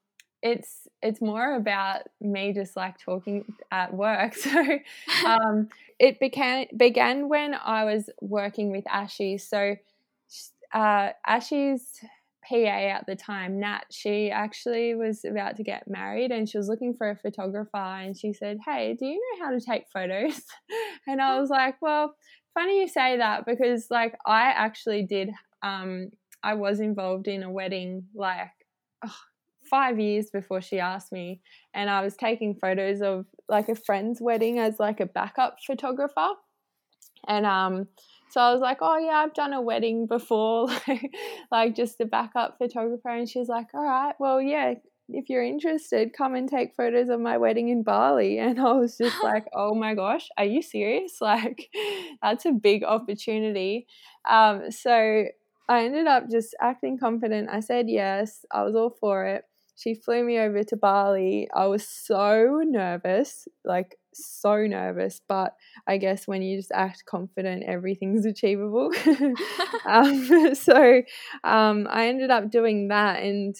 it's 0.42 0.86
it's 1.02 1.20
more 1.20 1.56
about 1.56 2.02
me 2.20 2.52
just 2.52 2.76
like 2.76 2.98
talking 2.98 3.44
at 3.70 3.94
work. 3.94 4.34
So 4.46 4.78
um, 5.26 5.68
it 5.98 6.20
began 6.20 6.66
began 6.76 7.28
when 7.28 7.54
I 7.54 7.84
was 7.84 8.10
working 8.20 8.70
with 8.70 8.84
Ashy. 8.86 9.38
So 9.38 9.76
uh, 10.72 11.10
Ashy's 11.26 12.00
PA 12.48 12.56
at 12.56 13.04
the 13.06 13.16
time, 13.16 13.60
Nat, 13.60 13.84
she 13.90 14.30
actually 14.30 14.94
was 14.94 15.24
about 15.24 15.56
to 15.56 15.62
get 15.64 15.88
married 15.88 16.30
and 16.30 16.48
she 16.48 16.58
was 16.58 16.68
looking 16.68 16.94
for 16.94 17.10
a 17.10 17.16
photographer 17.16 17.76
and 17.76 18.16
she 18.16 18.32
said, 18.32 18.58
Hey, 18.64 18.96
do 18.98 19.06
you 19.06 19.14
know 19.14 19.44
how 19.44 19.52
to 19.52 19.60
take 19.60 19.84
photos? 19.92 20.40
And 21.08 21.20
I 21.20 21.38
was 21.40 21.50
like, 21.50 21.76
Well, 21.80 22.14
funny 22.54 22.80
you 22.80 22.88
say 22.88 23.18
that 23.18 23.44
because 23.46 23.86
like 23.90 24.16
I 24.26 24.44
actually 24.50 25.02
did 25.04 25.30
um 25.62 26.08
I 26.42 26.54
was 26.54 26.80
involved 26.80 27.28
in 27.28 27.42
a 27.42 27.50
wedding 27.50 28.04
like 28.14 28.50
oh, 29.04 29.14
five 29.68 29.98
years 30.00 30.30
before 30.30 30.62
she 30.62 30.80
asked 30.80 31.12
me 31.12 31.40
and 31.74 31.90
I 31.90 32.02
was 32.02 32.16
taking 32.16 32.54
photos 32.54 33.02
of 33.02 33.26
like 33.48 33.68
a 33.68 33.74
friend's 33.74 34.20
wedding 34.20 34.58
as 34.58 34.78
like 34.78 35.00
a 35.00 35.06
backup 35.06 35.58
photographer. 35.66 36.28
And 37.28 37.44
um 37.46 37.88
so 38.28 38.40
I 38.40 38.52
was 38.52 38.60
like, 38.60 38.78
oh 38.80 38.98
yeah, 38.98 39.22
I've 39.24 39.34
done 39.34 39.52
a 39.52 39.60
wedding 39.60 40.06
before, 40.06 40.68
like, 41.50 41.74
just 41.74 42.00
a 42.00 42.06
backup 42.06 42.58
photographer. 42.58 43.08
And 43.08 43.28
she's 43.28 43.48
like, 43.48 43.68
all 43.74 43.84
right, 43.84 44.14
well, 44.18 44.40
yeah, 44.40 44.74
if 45.08 45.28
you're 45.28 45.42
interested, 45.42 46.12
come 46.12 46.34
and 46.34 46.48
take 46.48 46.74
photos 46.76 47.08
of 47.08 47.20
my 47.20 47.38
wedding 47.38 47.68
in 47.68 47.82
Bali. 47.82 48.38
And 48.46 48.58
I 48.58 48.72
was 48.72 48.98
just 48.98 49.16
like, 49.22 49.46
oh 49.54 49.74
my 49.74 49.94
gosh, 49.94 50.28
are 50.36 50.44
you 50.44 50.62
serious? 50.62 51.20
Like, 51.20 51.68
that's 52.22 52.46
a 52.46 52.52
big 52.52 52.84
opportunity. 52.84 53.86
Um, 54.28 54.70
so 54.70 55.24
I 55.68 55.84
ended 55.84 56.06
up 56.06 56.30
just 56.30 56.54
acting 56.60 56.98
confident. 56.98 57.48
I 57.50 57.60
said 57.60 57.88
yes, 57.88 58.44
I 58.52 58.62
was 58.62 58.74
all 58.74 58.90
for 59.00 59.24
it. 59.26 59.44
She 59.76 59.94
flew 59.94 60.24
me 60.24 60.38
over 60.38 60.62
to 60.64 60.76
Bali. 60.76 61.48
I 61.54 61.66
was 61.66 61.86
so 61.86 62.62
nervous, 62.64 63.46
like 63.64 63.98
so 64.16 64.66
nervous, 64.66 65.20
but 65.28 65.54
I 65.86 65.98
guess 65.98 66.26
when 66.26 66.42
you 66.42 66.56
just 66.56 66.72
act 66.72 67.04
confident, 67.04 67.64
everything's 67.64 68.26
achievable. 68.26 68.92
um, 69.86 70.54
so 70.54 71.02
um, 71.44 71.86
I 71.90 72.08
ended 72.08 72.30
up 72.30 72.50
doing 72.50 72.88
that, 72.88 73.22
and 73.22 73.54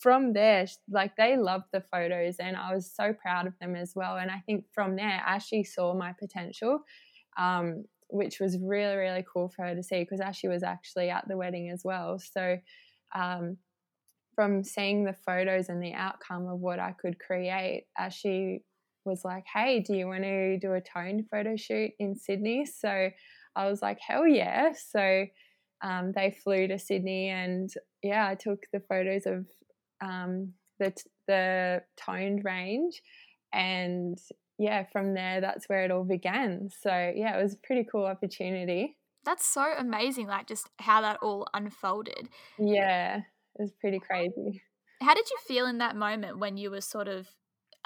from 0.00 0.32
there, 0.32 0.66
like 0.90 1.16
they 1.16 1.36
loved 1.36 1.66
the 1.72 1.80
photos, 1.80 2.36
and 2.38 2.56
I 2.56 2.74
was 2.74 2.90
so 2.94 3.12
proud 3.12 3.46
of 3.46 3.54
them 3.60 3.76
as 3.76 3.92
well. 3.94 4.16
And 4.16 4.30
I 4.30 4.42
think 4.46 4.64
from 4.72 4.96
there, 4.96 5.22
Ashy 5.26 5.64
saw 5.64 5.94
my 5.94 6.14
potential. 6.18 6.80
Um, 7.38 7.84
which 8.14 8.40
was 8.40 8.58
really 8.58 8.94
really 8.96 9.24
cool 9.32 9.48
for 9.48 9.64
her 9.64 9.74
to 9.74 9.82
see 9.82 10.00
because 10.00 10.20
Ashy 10.20 10.46
was 10.46 10.62
actually 10.62 11.08
at 11.08 11.26
the 11.28 11.36
wedding 11.38 11.70
as 11.70 11.80
well. 11.82 12.18
So 12.18 12.58
um, 13.14 13.56
from 14.34 14.64
seeing 14.64 15.04
the 15.04 15.12
photos 15.12 15.68
and 15.68 15.82
the 15.82 15.92
outcome 15.92 16.46
of 16.46 16.60
what 16.60 16.78
I 16.78 16.92
could 16.92 17.18
create, 17.18 17.86
Ashy 17.98 18.62
was 19.04 19.24
like, 19.24 19.44
"Hey, 19.52 19.80
do 19.80 19.94
you 19.94 20.06
want 20.06 20.24
to 20.24 20.58
do 20.58 20.72
a 20.72 20.80
toned 20.80 21.28
photo 21.30 21.56
shoot 21.56 21.92
in 21.98 22.14
Sydney?" 22.16 22.66
So 22.66 23.10
I 23.56 23.66
was 23.70 23.82
like, 23.82 23.98
"Hell 24.00 24.26
yeah!" 24.26 24.72
So 24.72 25.26
um, 25.82 26.12
they 26.12 26.30
flew 26.30 26.68
to 26.68 26.78
Sydney, 26.78 27.28
and 27.28 27.72
yeah, 28.02 28.26
I 28.28 28.34
took 28.34 28.66
the 28.72 28.80
photos 28.80 29.26
of 29.26 29.46
um, 30.00 30.54
the 30.78 30.94
the 31.26 31.82
toned 31.96 32.44
range, 32.44 33.02
and 33.52 34.18
yeah, 34.58 34.84
from 34.92 35.14
there, 35.14 35.40
that's 35.40 35.68
where 35.68 35.84
it 35.84 35.90
all 35.90 36.04
began. 36.04 36.70
So 36.80 36.90
yeah, 36.90 37.38
it 37.38 37.42
was 37.42 37.54
a 37.54 37.66
pretty 37.66 37.86
cool 37.90 38.04
opportunity. 38.06 38.96
That's 39.24 39.46
so 39.46 39.72
amazing, 39.76 40.26
like 40.26 40.46
just 40.46 40.68
how 40.78 41.00
that 41.00 41.18
all 41.22 41.46
unfolded. 41.54 42.28
Yeah, 42.58 43.18
it 43.18 43.62
was 43.62 43.72
pretty 43.80 44.00
crazy. 44.00 44.62
How 45.00 45.14
did 45.14 45.30
you 45.30 45.36
feel 45.46 45.66
in 45.66 45.78
that 45.78 45.96
moment 45.96 46.38
when 46.38 46.56
you 46.56 46.70
were 46.70 46.80
sort 46.80 47.08
of 47.08 47.28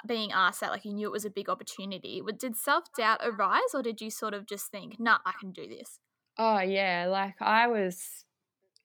being 0.05 0.31
asked 0.31 0.61
that, 0.61 0.71
like 0.71 0.85
you 0.85 0.93
knew 0.93 1.07
it 1.07 1.11
was 1.11 1.25
a 1.25 1.29
big 1.29 1.49
opportunity? 1.49 2.21
Did 2.37 2.55
self 2.55 2.85
doubt 2.97 3.21
arise, 3.23 3.73
or 3.73 3.81
did 3.81 4.01
you 4.01 4.11
sort 4.11 4.33
of 4.33 4.45
just 4.45 4.71
think, 4.71 4.99
"Nah, 4.99 5.19
I 5.25 5.33
can 5.39 5.51
do 5.51 5.67
this"? 5.67 5.99
Oh 6.37 6.59
yeah, 6.59 7.07
like 7.09 7.41
I 7.41 7.67
was, 7.67 8.25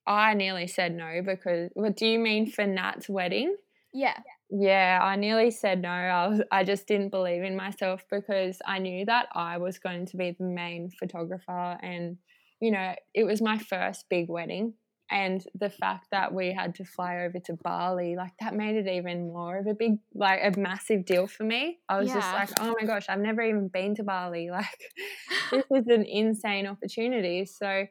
I 0.07 0.35
nearly 0.35 0.67
said 0.67 0.95
no 0.95 1.21
because. 1.25 1.71
What 1.75 1.97
do 1.97 2.07
you 2.07 2.19
mean 2.19 2.51
for 2.51 2.67
Nat's 2.67 3.09
wedding? 3.09 3.57
Yeah. 3.93 4.19
Yeah, 4.51 5.01
I 5.03 5.17
nearly 5.17 5.51
said 5.51 5.83
no. 5.83 5.89
I, 5.89 6.27
was, 6.29 6.43
I 6.51 6.65
just 6.65 6.87
didn't 6.87 7.11
believe 7.11 7.43
in 7.43 7.57
myself 7.57 8.05
because 8.11 8.59
I 8.67 8.79
knew 8.79 9.05
that 9.07 9.29
I 9.35 9.59
was 9.59 9.79
going 9.79 10.07
to 10.07 10.17
be 10.17 10.37
the 10.39 10.45
main 10.45 10.91
photographer. 10.91 11.79
And, 11.83 12.19
you 12.61 12.71
know, 12.71 12.95
it 13.15 13.25
was 13.25 13.41
my 13.41 13.59
first 13.59 14.07
big 14.11 14.29
wedding. 14.29 14.75
And 15.13 15.47
the 15.55 15.69
fact 15.69 16.07
that 16.11 16.33
we 16.33 16.53
had 16.53 16.75
to 16.77 16.85
fly 16.87 17.25
over 17.25 17.39
to 17.41 17.53
Bali, 17.63 18.17
like 18.17 18.33
that 18.41 18.55
made 18.55 18.77
it 18.77 18.89
even 18.89 19.31
more 19.31 19.59
of 19.59 19.67
a 19.67 19.75
big, 19.75 19.99
like 20.15 20.41
a 20.43 20.59
massive 20.59 21.05
deal 21.05 21.27
for 21.27 21.45
me. 21.45 21.81
I 21.87 21.99
was 21.99 22.09
yeah. 22.09 22.15
just 22.15 22.33
like, 22.33 22.49
oh 22.61 22.75
my 22.81 22.87
gosh, 22.87 23.05
I've 23.11 23.21
never 23.21 23.43
even 23.43 23.69
been 23.69 23.95
to 23.97 24.05
Bali. 24.05 24.51
Like, 24.63 24.81
this 25.51 25.65
is 25.71 25.87
an 25.89 26.07
insane 26.07 26.67
opportunity. 26.67 27.45
So 27.45 27.87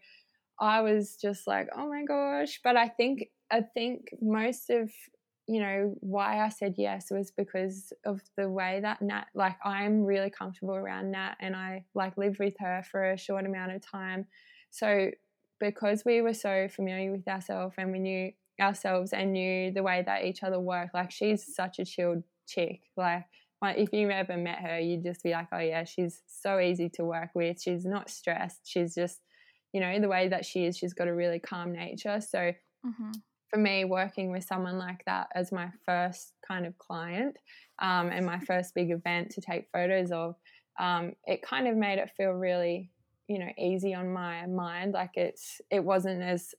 I 0.59 0.81
was 0.81 1.15
just 1.15 1.45
like, 1.45 1.67
oh 1.77 1.87
my 1.87 2.05
gosh. 2.05 2.59
But 2.63 2.75
I 2.75 2.87
think, 2.87 3.27
I 3.51 3.61
think 3.61 4.09
most 4.19 4.71
of 4.71 4.89
you 5.47 5.59
know, 5.59 5.93
why 5.99 6.39
I 6.39 6.49
said 6.49 6.75
yes 6.77 7.11
was 7.11 7.31
because 7.31 7.91
of 8.05 8.21
the 8.37 8.49
way 8.49 8.79
that 8.81 9.01
Nat, 9.01 9.25
like, 9.35 9.57
I'm 9.65 10.05
really 10.05 10.29
comfortable 10.29 10.75
around 10.75 11.11
Nat 11.11 11.35
and 11.41 11.55
I 11.55 11.83
like 11.93 12.17
lived 12.17 12.39
with 12.39 12.53
her 12.59 12.83
for 12.89 13.11
a 13.11 13.17
short 13.17 13.45
amount 13.45 13.73
of 13.73 13.85
time. 13.85 14.27
So, 14.69 15.11
because 15.61 16.03
we 16.05 16.21
were 16.21 16.33
so 16.33 16.67
familiar 16.67 17.11
with 17.11 17.25
ourselves 17.27 17.75
and 17.77 17.93
we 17.93 17.99
knew 17.99 18.31
ourselves 18.59 19.13
and 19.13 19.31
knew 19.31 19.71
the 19.71 19.83
way 19.83 20.03
that 20.05 20.25
each 20.25 20.43
other 20.43 20.59
worked, 20.59 20.93
like, 20.93 21.11
she's 21.11 21.55
such 21.55 21.79
a 21.79 21.85
chilled 21.85 22.23
chick. 22.47 22.81
Like, 22.97 23.25
if 23.63 23.93
you 23.93 24.09
ever 24.09 24.35
met 24.35 24.59
her, 24.59 24.79
you'd 24.79 25.03
just 25.03 25.23
be 25.23 25.31
like, 25.31 25.47
oh, 25.53 25.59
yeah, 25.59 25.85
she's 25.85 26.21
so 26.27 26.59
easy 26.59 26.89
to 26.95 27.05
work 27.05 27.29
with. 27.33 27.61
She's 27.61 27.85
not 27.85 28.09
stressed. 28.09 28.61
She's 28.65 28.93
just, 28.93 29.19
you 29.71 29.79
know, 29.79 29.99
the 29.99 30.09
way 30.09 30.27
that 30.27 30.45
she 30.45 30.65
is, 30.65 30.77
she's 30.77 30.93
got 30.93 31.07
a 31.07 31.13
really 31.13 31.39
calm 31.39 31.71
nature. 31.71 32.19
So, 32.19 32.53
mm-hmm 32.85 33.11
for 33.51 33.59
me, 33.59 33.83
working 33.83 34.31
with 34.31 34.45
someone 34.45 34.77
like 34.77 35.03
that 35.05 35.27
as 35.35 35.51
my 35.51 35.69
first 35.85 36.33
kind 36.47 36.65
of 36.65 36.77
client 36.77 37.35
um, 37.79 38.07
and 38.07 38.25
my 38.25 38.39
first 38.39 38.73
big 38.73 38.91
event 38.91 39.29
to 39.31 39.41
take 39.41 39.67
photos 39.73 40.11
of, 40.11 40.35
um, 40.79 41.13
it 41.25 41.41
kind 41.41 41.67
of 41.67 41.75
made 41.75 41.99
it 41.99 42.09
feel 42.15 42.31
really, 42.31 42.89
you 43.31 43.39
know, 43.39 43.51
easy 43.57 43.93
on 43.93 44.11
my 44.11 44.45
mind. 44.45 44.91
Like 44.91 45.11
it's, 45.15 45.61
it 45.71 45.81
wasn't 45.81 46.21
as, 46.21 46.53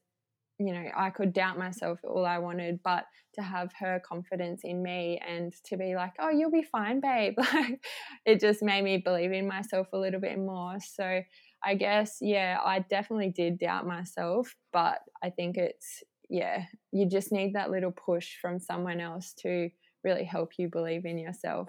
you 0.59 0.73
know, 0.73 0.87
I 0.97 1.11
could 1.11 1.35
doubt 1.35 1.59
myself 1.59 1.99
all 2.03 2.25
I 2.25 2.39
wanted, 2.39 2.81
but 2.83 3.05
to 3.35 3.43
have 3.43 3.71
her 3.79 4.01
confidence 4.09 4.63
in 4.65 4.83
me 4.83 5.21
and 5.27 5.53
to 5.67 5.77
be 5.77 5.95
like, 5.95 6.15
oh, 6.19 6.31
you'll 6.31 6.51
be 6.51 6.63
fine, 6.63 7.01
babe. 7.01 7.35
Like 7.53 7.85
it 8.25 8.41
just 8.41 8.63
made 8.63 8.85
me 8.85 8.97
believe 8.97 9.33
in 9.33 9.47
myself 9.47 9.89
a 9.93 9.99
little 9.99 10.21
bit 10.21 10.39
more. 10.39 10.77
So 10.81 11.21
I 11.63 11.75
guess, 11.75 12.17
yeah, 12.23 12.57
I 12.65 12.79
definitely 12.89 13.35
did 13.37 13.59
doubt 13.59 13.87
myself, 13.87 14.55
but 14.73 15.01
I 15.23 15.29
think 15.29 15.59
it's 15.59 16.03
yeah, 16.31 16.65
you 16.91 17.07
just 17.07 17.33
need 17.33 17.55
that 17.55 17.71
little 17.71 17.93
push 17.93 18.37
from 18.41 18.59
someone 18.59 18.99
else 18.99 19.35
to 19.43 19.69
really 20.03 20.25
help 20.25 20.53
you 20.59 20.71
believe 20.71 21.05
in 21.05 21.19
yourself. 21.19 21.69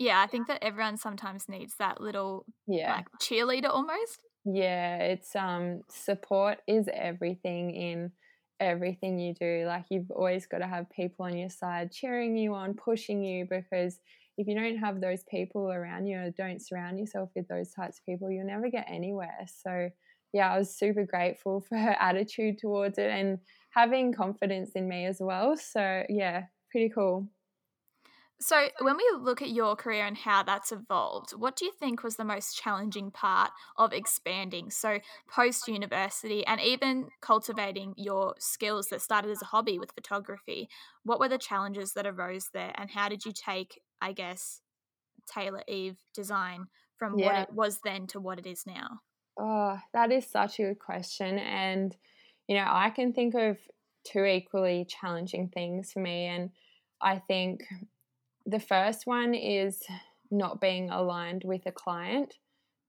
Yeah, 0.00 0.22
I 0.22 0.26
think 0.28 0.48
that 0.48 0.64
everyone 0.64 0.96
sometimes 0.96 1.46
needs 1.46 1.74
that 1.78 2.00
little 2.00 2.46
yeah. 2.66 2.94
like 2.94 3.06
cheerleader 3.20 3.68
almost. 3.68 4.22
Yeah, 4.46 4.96
it's 4.96 5.36
um 5.36 5.82
support 5.90 6.58
is 6.66 6.88
everything 6.92 7.74
in 7.74 8.10
everything 8.58 9.18
you 9.18 9.34
do. 9.34 9.64
Like 9.66 9.84
you've 9.90 10.10
always 10.10 10.46
got 10.46 10.58
to 10.58 10.66
have 10.66 10.88
people 10.88 11.26
on 11.26 11.36
your 11.36 11.50
side 11.50 11.92
cheering 11.92 12.34
you 12.34 12.54
on, 12.54 12.72
pushing 12.72 13.22
you 13.22 13.46
because 13.48 14.00
if 14.38 14.46
you 14.48 14.58
don't 14.58 14.78
have 14.78 15.02
those 15.02 15.22
people 15.30 15.70
around 15.70 16.06
you 16.06 16.18
or 16.18 16.30
don't 16.30 16.66
surround 16.66 16.98
yourself 16.98 17.28
with 17.36 17.46
those 17.48 17.70
types 17.72 17.98
of 17.98 18.06
people, 18.06 18.30
you'll 18.30 18.46
never 18.46 18.70
get 18.70 18.86
anywhere. 18.88 19.46
So 19.62 19.90
yeah, 20.32 20.50
I 20.50 20.58
was 20.58 20.74
super 20.74 21.04
grateful 21.04 21.60
for 21.68 21.76
her 21.76 21.94
attitude 22.00 22.56
towards 22.58 22.96
it 22.96 23.10
and 23.10 23.38
having 23.70 24.14
confidence 24.14 24.70
in 24.74 24.88
me 24.88 25.04
as 25.04 25.18
well. 25.20 25.58
So, 25.58 26.04
yeah, 26.08 26.44
pretty 26.70 26.88
cool. 26.88 27.28
So, 28.42 28.68
when 28.80 28.96
we 28.96 29.06
look 29.18 29.42
at 29.42 29.50
your 29.50 29.76
career 29.76 30.06
and 30.06 30.16
how 30.16 30.42
that's 30.42 30.72
evolved, 30.72 31.32
what 31.32 31.56
do 31.56 31.66
you 31.66 31.72
think 31.72 32.02
was 32.02 32.16
the 32.16 32.24
most 32.24 32.56
challenging 32.56 33.10
part 33.10 33.50
of 33.76 33.92
expanding? 33.92 34.70
So, 34.70 35.00
post 35.28 35.68
university 35.68 36.46
and 36.46 36.58
even 36.58 37.08
cultivating 37.20 37.92
your 37.98 38.34
skills 38.38 38.86
that 38.86 39.02
started 39.02 39.30
as 39.30 39.42
a 39.42 39.46
hobby 39.46 39.78
with 39.78 39.92
photography, 39.92 40.70
what 41.02 41.20
were 41.20 41.28
the 41.28 41.36
challenges 41.36 41.92
that 41.92 42.06
arose 42.06 42.48
there, 42.54 42.72
and 42.76 42.90
how 42.90 43.10
did 43.10 43.26
you 43.26 43.32
take, 43.32 43.78
I 44.00 44.12
guess, 44.12 44.62
Taylor 45.26 45.62
Eve 45.68 45.98
design 46.14 46.66
from 46.96 47.18
yeah. 47.18 47.26
what 47.26 47.36
it 47.42 47.54
was 47.54 47.80
then 47.84 48.06
to 48.08 48.20
what 48.20 48.38
it 48.38 48.46
is 48.46 48.64
now? 48.66 49.00
Oh, 49.38 49.78
that 49.92 50.12
is 50.12 50.26
such 50.26 50.58
a 50.58 50.64
good 50.64 50.78
question. 50.78 51.38
And 51.38 51.94
you 52.48 52.56
know, 52.56 52.66
I 52.66 52.88
can 52.90 53.12
think 53.12 53.34
of 53.34 53.58
two 54.04 54.24
equally 54.24 54.86
challenging 54.86 55.48
things 55.48 55.92
for 55.92 56.00
me. 56.00 56.24
And 56.24 56.50
I 57.00 57.18
think 57.18 57.62
the 58.50 58.60
first 58.60 59.06
one 59.06 59.34
is 59.34 59.80
not 60.30 60.60
being 60.60 60.90
aligned 60.90 61.42
with 61.44 61.62
a 61.66 61.72
client. 61.72 62.34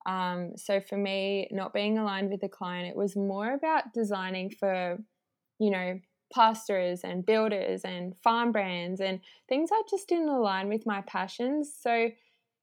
Um, 0.06 0.54
so 0.56 0.82
for 0.82 0.98
me, 0.98 1.48
not 1.52 1.74
being 1.74 1.98
aligned 1.98 2.32
with 2.32 2.44
a 2.44 2.50
client, 2.50 2.88
it 2.90 2.96
was 2.96 3.16
more 3.16 3.54
about 3.54 3.94
designing 3.94 4.50
for, 4.50 4.98
you 5.60 5.70
know, 5.70 6.00
pastors 6.34 7.02
and 7.04 7.26
builders 7.26 7.82
and 7.84 8.16
farm 8.24 8.52
brands 8.52 9.02
and 9.02 9.20
things 9.50 9.70
that 9.70 9.84
just 9.90 10.08
didn't 10.08 10.30
align 10.30 10.70
with 10.70 10.86
my 10.86 11.02
passions. 11.02 11.74
So, 11.80 12.10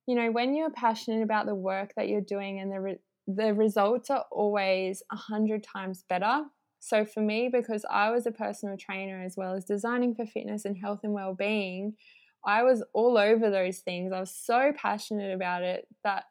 you 0.06 0.14
know, 0.14 0.30
when 0.30 0.54
you're 0.54 0.70
passionate 0.70 1.22
about 1.22 1.46
the 1.46 1.54
work 1.54 1.92
that 1.96 2.08
you're 2.08 2.20
doing 2.20 2.60
and 2.60 2.72
the 2.72 2.80
re- 2.80 3.00
the 3.26 3.52
results 3.52 4.08
are 4.08 4.24
always 4.32 5.02
a 5.12 5.16
hundred 5.16 5.62
times 5.62 6.02
better 6.08 6.44
so 6.80 7.04
for 7.04 7.20
me, 7.20 7.48
because 7.52 7.84
I 7.90 8.10
was 8.10 8.26
a 8.26 8.32
personal 8.32 8.76
trainer 8.76 9.22
as 9.22 9.36
well 9.36 9.54
as 9.54 9.64
designing 9.64 10.14
for 10.14 10.26
fitness 10.26 10.64
and 10.64 10.76
health 10.76 11.00
and 11.02 11.12
well-being, 11.12 11.94
I 12.44 12.62
was 12.62 12.82
all 12.92 13.18
over 13.18 13.50
those 13.50 13.78
things. 13.78 14.12
I 14.12 14.20
was 14.20 14.34
so 14.34 14.72
passionate 14.76 15.34
about 15.34 15.62
it 15.62 15.86
that 16.04 16.24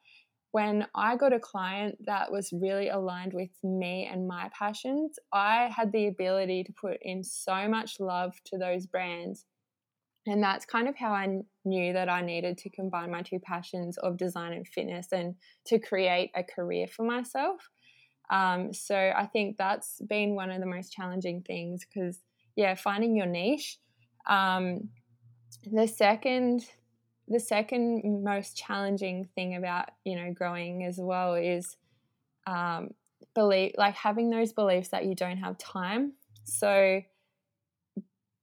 when 0.52 0.88
I 0.96 1.17
got 1.17 1.34
a 1.34 1.39
client 1.39 1.98
that 2.06 2.32
was 2.32 2.54
really 2.54 2.89
aligned 2.89 3.34
with 3.34 3.52
me 3.63 4.10
and 4.12 4.28
my 4.28 4.50
passions, 4.58 5.20
I 5.32 5.70
had 5.76 5.91
the 5.91 6.08
ability 6.08 6.63
to 6.63 6.74
put 6.74 6.98
in 7.02 7.24
so 7.24 7.67
much 7.67 8.00
love 8.00 8.34
to 8.46 8.58
those 8.58 8.86
brands. 8.86 9.46
And 10.26 10.41
that's 10.41 10.65
kind 10.65 10.88
of 10.88 10.96
how 10.96 11.12
I 11.12 11.41
knew 11.63 11.93
that 11.93 12.10
I 12.10 12.22
needed 12.22 12.58
to 12.60 12.70
combine 12.70 13.12
my 13.12 13.22
two 13.22 13.39
passions 13.39 13.98
of 13.98 14.17
design 14.17 14.54
and 14.54 14.67
fitness 14.67 15.08
and 15.12 15.36
to 15.67 15.80
create 15.80 16.32
a 16.36 16.43
career 16.43 16.88
for 16.88 17.04
myself. 17.04 17.70
Um, 18.30 18.74
so 18.74 18.96
I 18.96 19.26
think 19.26 19.58
that's 19.58 20.02
been 20.02 20.36
one 20.36 20.52
of 20.52 20.60
the 20.60 20.65
most 20.65 20.91
challenging 20.91 21.43
things 21.43 21.86
because, 21.86 22.20
yeah, 22.56 22.76
finding 22.76 23.15
your 23.15 23.26
niche. 23.26 23.78
Um, 24.28 24.89
the 25.72 25.88
second 25.88 26.66
the 27.28 27.40
second 27.40 28.24
most 28.24 28.56
challenging 28.56 29.28
thing 29.36 29.56
about 29.56 29.90
you 30.06 30.16
know 30.16 30.34
growing 30.34 30.84
as 30.86 30.98
well 30.98 31.36
is 31.36 31.76
um, 32.46 32.92
believe 33.36 33.74
like 33.78 33.96
having 33.96 34.30
those 34.30 34.54
beliefs 34.54 34.90
that 34.90 35.06
you 35.06 35.16
don't 35.16 35.38
have 35.38 35.58
time. 35.58 36.14
So 36.46 37.02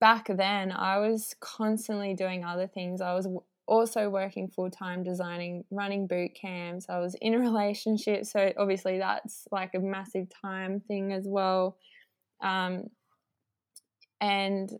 back 0.00 0.26
then 0.28 0.70
i 0.70 0.98
was 0.98 1.34
constantly 1.40 2.14
doing 2.14 2.44
other 2.44 2.66
things. 2.66 3.00
I 3.00 3.14
was 3.14 3.26
also 3.66 4.10
working 4.10 4.48
full-time 4.48 5.02
designing 5.02 5.64
running 5.70 6.06
boot 6.06 6.32
camps. 6.34 6.86
I 6.90 6.98
was 6.98 7.16
in 7.22 7.32
a 7.32 7.38
relationship 7.38 8.26
so 8.26 8.52
obviously 8.58 8.98
that's 8.98 9.48
like 9.50 9.74
a 9.74 9.80
massive 9.80 10.28
time 10.42 10.80
thing 10.80 11.12
as 11.12 11.24
well. 11.26 11.78
Um, 12.42 12.90
and 14.20 14.70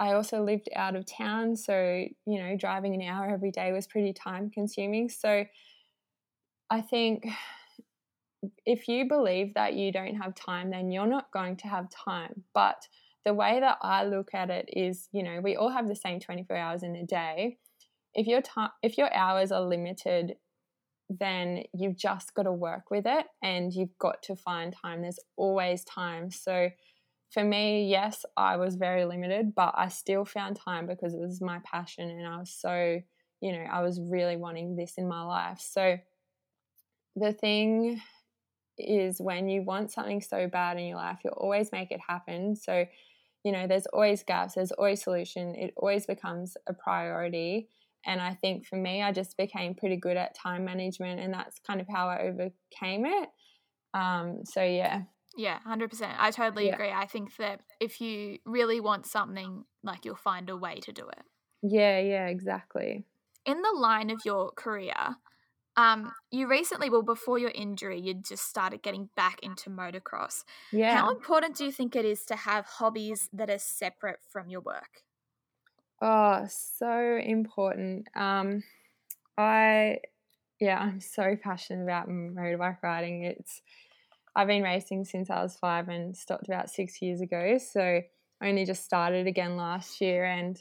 I 0.00 0.14
also 0.14 0.42
lived 0.42 0.70
out 0.74 0.96
of 0.96 1.04
town, 1.04 1.54
so 1.54 2.04
you 2.26 2.42
know, 2.42 2.56
driving 2.56 2.94
an 2.94 3.02
hour 3.02 3.28
every 3.28 3.50
day 3.50 3.70
was 3.70 3.86
pretty 3.86 4.14
time 4.14 4.50
consuming. 4.50 5.10
So 5.10 5.44
I 6.70 6.80
think 6.80 7.26
if 8.64 8.88
you 8.88 9.06
believe 9.06 9.52
that 9.54 9.74
you 9.74 9.92
don't 9.92 10.16
have 10.16 10.34
time, 10.34 10.70
then 10.70 10.90
you're 10.90 11.06
not 11.06 11.30
going 11.32 11.56
to 11.58 11.68
have 11.68 11.90
time. 11.90 12.44
But 12.54 12.88
the 13.24 13.34
way 13.34 13.60
that 13.60 13.76
I 13.82 14.04
look 14.04 14.30
at 14.32 14.48
it 14.48 14.70
is, 14.72 15.08
you 15.12 15.22
know, 15.22 15.40
we 15.42 15.56
all 15.56 15.68
have 15.68 15.86
the 15.86 15.94
same 15.94 16.18
24 16.18 16.56
hours 16.56 16.82
in 16.82 16.96
a 16.96 17.04
day. 17.04 17.58
If 18.14 18.26
your 18.26 18.40
time 18.40 18.70
if 18.82 18.96
your 18.96 19.12
hours 19.14 19.52
are 19.52 19.60
limited, 19.60 20.36
then 21.10 21.64
you've 21.74 21.96
just 21.96 22.34
got 22.34 22.44
to 22.44 22.52
work 22.52 22.90
with 22.90 23.04
it 23.06 23.26
and 23.42 23.72
you've 23.72 23.98
got 23.98 24.22
to 24.22 24.36
find 24.36 24.74
time. 24.74 25.02
There's 25.02 25.18
always 25.36 25.84
time. 25.84 26.30
So 26.30 26.70
for 27.30 27.44
me, 27.44 27.88
yes, 27.88 28.24
I 28.36 28.56
was 28.56 28.74
very 28.74 29.04
limited, 29.04 29.54
but 29.54 29.74
I 29.76 29.88
still 29.88 30.24
found 30.24 30.56
time 30.56 30.86
because 30.86 31.14
it 31.14 31.20
was 31.20 31.40
my 31.40 31.60
passion 31.64 32.10
and 32.10 32.26
I 32.26 32.38
was 32.38 32.50
so, 32.50 33.00
you 33.40 33.52
know, 33.52 33.64
I 33.70 33.82
was 33.82 34.00
really 34.00 34.36
wanting 34.36 34.76
this 34.76 34.94
in 34.98 35.08
my 35.08 35.22
life. 35.22 35.60
So 35.60 35.98
the 37.14 37.32
thing 37.32 38.00
is 38.78 39.20
when 39.20 39.48
you 39.48 39.62
want 39.62 39.92
something 39.92 40.20
so 40.20 40.48
bad 40.48 40.78
in 40.78 40.86
your 40.86 40.96
life, 40.96 41.18
you'll 41.24 41.34
always 41.34 41.70
make 41.70 41.92
it 41.92 42.00
happen. 42.06 42.56
So, 42.56 42.84
you 43.44 43.52
know, 43.52 43.66
there's 43.66 43.86
always 43.86 44.24
gaps, 44.24 44.54
there's 44.54 44.72
always 44.72 45.02
solution. 45.02 45.54
It 45.54 45.72
always 45.76 46.06
becomes 46.06 46.56
a 46.66 46.74
priority. 46.74 47.68
And 48.06 48.20
I 48.20 48.34
think 48.34 48.66
for 48.66 48.76
me, 48.76 49.02
I 49.02 49.12
just 49.12 49.36
became 49.36 49.74
pretty 49.74 49.96
good 49.96 50.16
at 50.16 50.34
time 50.34 50.64
management, 50.64 51.20
and 51.20 51.32
that's 51.32 51.58
kind 51.60 51.80
of 51.80 51.86
how 51.88 52.08
I 52.08 52.22
overcame 52.22 53.06
it. 53.06 53.28
Um, 53.92 54.40
so 54.44 54.62
yeah, 54.62 55.02
yeah, 55.40 55.58
100%. 55.66 56.14
I 56.18 56.30
totally 56.30 56.66
yeah. 56.66 56.74
agree. 56.74 56.90
I 56.90 57.06
think 57.06 57.36
that 57.36 57.60
if 57.80 58.00
you 58.00 58.38
really 58.44 58.78
want 58.78 59.06
something, 59.06 59.64
like 59.82 60.04
you'll 60.04 60.16
find 60.16 60.50
a 60.50 60.56
way 60.56 60.80
to 60.80 60.92
do 60.92 61.08
it. 61.08 61.22
Yeah, 61.62 61.98
yeah, 61.98 62.26
exactly. 62.26 63.04
In 63.46 63.62
the 63.62 63.72
line 63.74 64.10
of 64.10 64.20
your 64.24 64.50
career, 64.52 65.16
um, 65.76 66.12
you 66.30 66.46
recently, 66.46 66.90
well, 66.90 67.02
before 67.02 67.38
your 67.38 67.52
injury, 67.54 67.98
you 67.98 68.14
just 68.14 68.44
started 68.48 68.82
getting 68.82 69.08
back 69.16 69.38
into 69.42 69.70
motocross. 69.70 70.44
Yeah. 70.72 70.94
How 70.94 71.10
important 71.10 71.56
do 71.56 71.64
you 71.64 71.72
think 71.72 71.96
it 71.96 72.04
is 72.04 72.24
to 72.26 72.36
have 72.36 72.66
hobbies 72.66 73.30
that 73.32 73.48
are 73.48 73.58
separate 73.58 74.18
from 74.28 74.50
your 74.50 74.60
work? 74.60 75.04
Oh, 76.02 76.46
so 76.48 77.18
important. 77.22 78.08
Um, 78.14 78.62
I, 79.38 80.00
yeah, 80.60 80.78
I'm 80.78 81.00
so 81.00 81.34
passionate 81.42 81.84
about 81.84 82.08
motorbike 82.08 82.82
riding. 82.82 83.24
It's 83.24 83.62
I've 84.34 84.46
been 84.46 84.62
racing 84.62 85.04
since 85.04 85.30
I 85.30 85.42
was 85.42 85.56
five 85.56 85.88
and 85.88 86.16
stopped 86.16 86.46
about 86.46 86.70
six 86.70 87.02
years 87.02 87.20
ago. 87.20 87.58
So 87.58 88.00
I 88.40 88.48
only 88.48 88.64
just 88.64 88.84
started 88.84 89.26
again 89.26 89.56
last 89.56 90.00
year. 90.00 90.24
And 90.24 90.60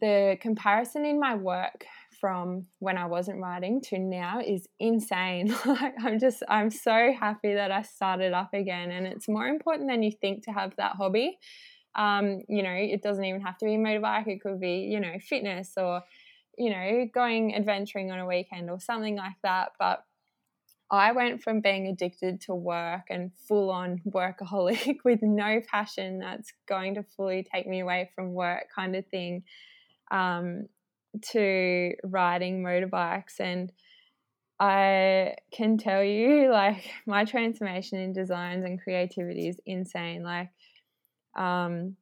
the 0.00 0.36
comparison 0.40 1.04
in 1.04 1.18
my 1.18 1.34
work 1.34 1.86
from 2.20 2.66
when 2.78 2.96
I 2.96 3.06
wasn't 3.06 3.40
riding 3.40 3.80
to 3.82 3.98
now 3.98 4.40
is 4.40 4.66
insane. 4.78 5.54
Like 5.66 5.94
I'm 6.02 6.18
just 6.18 6.42
I'm 6.48 6.70
so 6.70 7.12
happy 7.18 7.54
that 7.54 7.70
I 7.70 7.82
started 7.82 8.32
up 8.32 8.54
again 8.54 8.90
and 8.90 9.06
it's 9.06 9.28
more 9.28 9.46
important 9.46 9.88
than 9.88 10.02
you 10.02 10.10
think 10.10 10.44
to 10.44 10.52
have 10.52 10.74
that 10.76 10.92
hobby. 10.96 11.38
Um, 11.94 12.42
you 12.48 12.62
know, 12.62 12.72
it 12.72 13.02
doesn't 13.02 13.24
even 13.24 13.40
have 13.40 13.56
to 13.58 13.64
be 13.64 13.74
a 13.74 13.78
motorbike, 13.78 14.26
it 14.26 14.42
could 14.42 14.60
be, 14.60 14.88
you 14.90 15.00
know, 15.00 15.14
fitness 15.18 15.72
or, 15.76 16.02
you 16.58 16.70
know, 16.70 17.06
going 17.12 17.54
adventuring 17.54 18.10
on 18.10 18.18
a 18.18 18.26
weekend 18.26 18.70
or 18.70 18.78
something 18.80 19.16
like 19.16 19.36
that. 19.42 19.70
But 19.78 20.04
I 20.90 21.12
went 21.12 21.42
from 21.42 21.60
being 21.60 21.88
addicted 21.88 22.40
to 22.42 22.54
work 22.54 23.06
and 23.10 23.32
full 23.48 23.70
on 23.70 24.00
workaholic 24.08 24.98
with 25.04 25.20
no 25.22 25.60
passion 25.68 26.20
that's 26.20 26.52
going 26.68 26.94
to 26.94 27.02
fully 27.02 27.46
take 27.52 27.66
me 27.66 27.80
away 27.80 28.10
from 28.14 28.32
work 28.32 28.66
kind 28.74 28.94
of 28.94 29.04
thing 29.06 29.42
um, 30.10 30.66
to 31.32 31.92
riding 32.04 32.62
motorbikes. 32.62 33.40
And 33.40 33.72
I 34.60 35.34
can 35.52 35.76
tell 35.76 36.04
you, 36.04 36.50
like, 36.52 36.88
my 37.04 37.24
transformation 37.24 37.98
in 37.98 38.12
designs 38.12 38.64
and 38.64 38.80
creativity 38.80 39.48
is 39.48 39.56
insane. 39.66 40.22
Like, 40.22 40.50
um, 41.36 41.96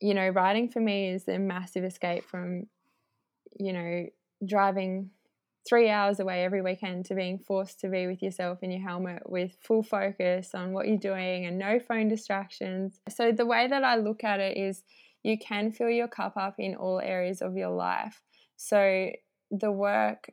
you 0.00 0.14
know, 0.14 0.28
riding 0.28 0.70
for 0.70 0.80
me 0.80 1.10
is 1.10 1.26
a 1.28 1.38
massive 1.38 1.84
escape 1.84 2.24
from, 2.24 2.66
you 3.58 3.72
know, 3.72 4.06
driving 4.46 5.10
three 5.68 5.90
hours 5.90 6.20
away 6.20 6.44
every 6.44 6.62
weekend 6.62 7.04
to 7.06 7.14
being 7.14 7.38
forced 7.38 7.80
to 7.80 7.88
be 7.88 8.06
with 8.06 8.22
yourself 8.22 8.62
in 8.62 8.70
your 8.70 8.80
helmet 8.80 9.22
with 9.26 9.56
full 9.60 9.82
focus 9.82 10.54
on 10.54 10.72
what 10.72 10.88
you're 10.88 10.96
doing 10.96 11.46
and 11.46 11.58
no 11.58 11.78
phone 11.78 12.08
distractions. 12.08 13.00
So, 13.08 13.32
the 13.32 13.46
way 13.46 13.68
that 13.68 13.84
I 13.84 13.96
look 13.96 14.24
at 14.24 14.40
it 14.40 14.56
is 14.56 14.82
you 15.22 15.38
can 15.38 15.70
fill 15.70 15.90
your 15.90 16.08
cup 16.08 16.36
up 16.36 16.54
in 16.58 16.74
all 16.74 17.00
areas 17.00 17.42
of 17.42 17.56
your 17.56 17.70
life. 17.70 18.22
So, 18.56 19.10
the 19.50 19.70
work 19.70 20.30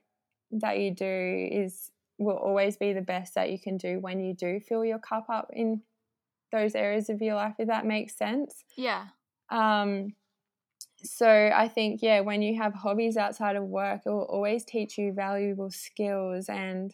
that 0.52 0.80
you 0.80 0.94
do 0.94 1.50
is 1.52 1.92
will 2.18 2.38
always 2.38 2.78
be 2.78 2.94
the 2.94 3.02
best 3.02 3.36
that 3.36 3.52
you 3.52 3.60
can 3.60 3.78
do 3.78 4.00
when 4.00 4.20
you 4.20 4.34
do 4.34 4.60
fill 4.60 4.84
your 4.84 5.00
cup 5.00 5.30
up 5.30 5.50
in 5.54 5.82
those 6.52 6.74
areas 6.74 7.10
of 7.10 7.22
your 7.22 7.36
life 7.36 7.54
if 7.60 7.68
that 7.68 7.86
makes 7.86 8.16
sense 8.16 8.64
yeah 8.76 9.06
um 9.50 10.14
so 11.08 11.52
I 11.54 11.68
think, 11.68 12.02
yeah, 12.02 12.22
when 12.22 12.42
you 12.42 12.62
have 12.62 12.74
hobbies 12.74 13.18
outside 13.18 13.56
of 13.56 13.64
work, 13.64 14.02
it 14.06 14.10
will 14.10 14.28
always 14.30 14.66
teach 14.66 14.98
you 14.98 15.14
valuable 15.14 15.72
skills. 15.72 16.50
And, 16.50 16.94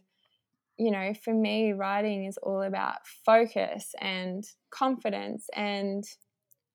you 0.78 0.92
know, 0.92 1.14
for 1.14 1.34
me, 1.34 1.74
writing 1.74 2.26
is 2.26 2.38
all 2.38 2.62
about 2.62 3.08
focus 3.26 3.96
and 4.00 4.44
confidence 4.72 5.50
and 5.56 6.04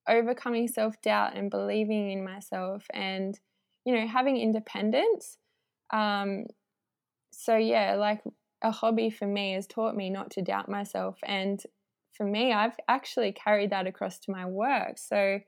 overcoming 0.08 0.68
self 0.68 1.00
doubt 1.02 1.36
and 1.36 1.50
believing 1.50 2.10
in 2.10 2.24
myself 2.24 2.84
and, 2.92 3.38
you 3.84 3.94
know, 3.94 4.06
having 4.06 4.36
independence. 4.36 5.38
Um, 5.92 6.46
so, 7.32 7.56
yeah, 7.56 7.94
like 7.96 8.22
a 8.62 8.70
hobby 8.70 9.10
for 9.10 9.26
me 9.26 9.52
has 9.52 9.66
taught 9.66 9.96
me 9.96 10.10
not 10.10 10.30
to 10.32 10.42
doubt 10.42 10.68
myself. 10.68 11.18
And 11.24 11.62
for 12.12 12.24
me, 12.24 12.52
I've 12.52 12.76
actually 12.88 13.32
carried 13.32 13.70
that 13.70 13.86
across 13.86 14.18
to 14.20 14.32
my 14.32 14.46
work. 14.46 14.98
So, 14.98 15.40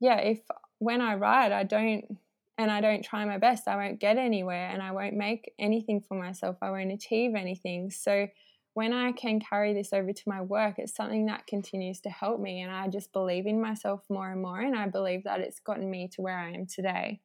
yeah, 0.00 0.18
if 0.18 0.40
when 0.80 1.00
I 1.00 1.14
ride, 1.14 1.52
I 1.52 1.62
don't 1.62 2.18
and 2.58 2.70
I 2.70 2.82
don't 2.82 3.02
try 3.02 3.24
my 3.24 3.38
best, 3.38 3.68
I 3.68 3.76
won't 3.76 4.00
get 4.00 4.18
anywhere 4.18 4.68
and 4.68 4.82
I 4.82 4.90
won't 4.90 5.14
make 5.14 5.54
anything 5.58 6.02
for 6.02 6.14
myself. 6.14 6.56
I 6.60 6.70
won't 6.70 6.92
achieve 6.92 7.34
anything. 7.34 7.90
So 7.90 8.26
when 8.74 8.92
I 8.92 9.12
can 9.12 9.40
carry 9.40 9.72
this 9.72 9.94
over 9.94 10.12
to 10.12 10.22
my 10.26 10.42
work, 10.42 10.74
it's 10.78 10.94
something 10.94 11.26
that 11.26 11.46
continues 11.46 12.00
to 12.02 12.10
help 12.10 12.38
me. 12.38 12.60
And 12.60 12.70
I 12.70 12.88
just 12.88 13.12
believe 13.14 13.46
in 13.46 13.62
myself 13.62 14.02
more 14.10 14.30
and 14.30 14.42
more. 14.42 14.60
And 14.60 14.76
I 14.76 14.88
believe 14.88 15.24
that 15.24 15.40
it's 15.40 15.58
gotten 15.58 15.90
me 15.90 16.08
to 16.08 16.22
where 16.22 16.38
I 16.38 16.52
am 16.52 16.66
today. 16.66 17.20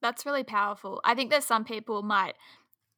That's 0.00 0.24
really 0.24 0.44
powerful. 0.44 1.00
I 1.04 1.14
think 1.14 1.30
that 1.30 1.44
some 1.44 1.64
people 1.64 2.02
might 2.02 2.34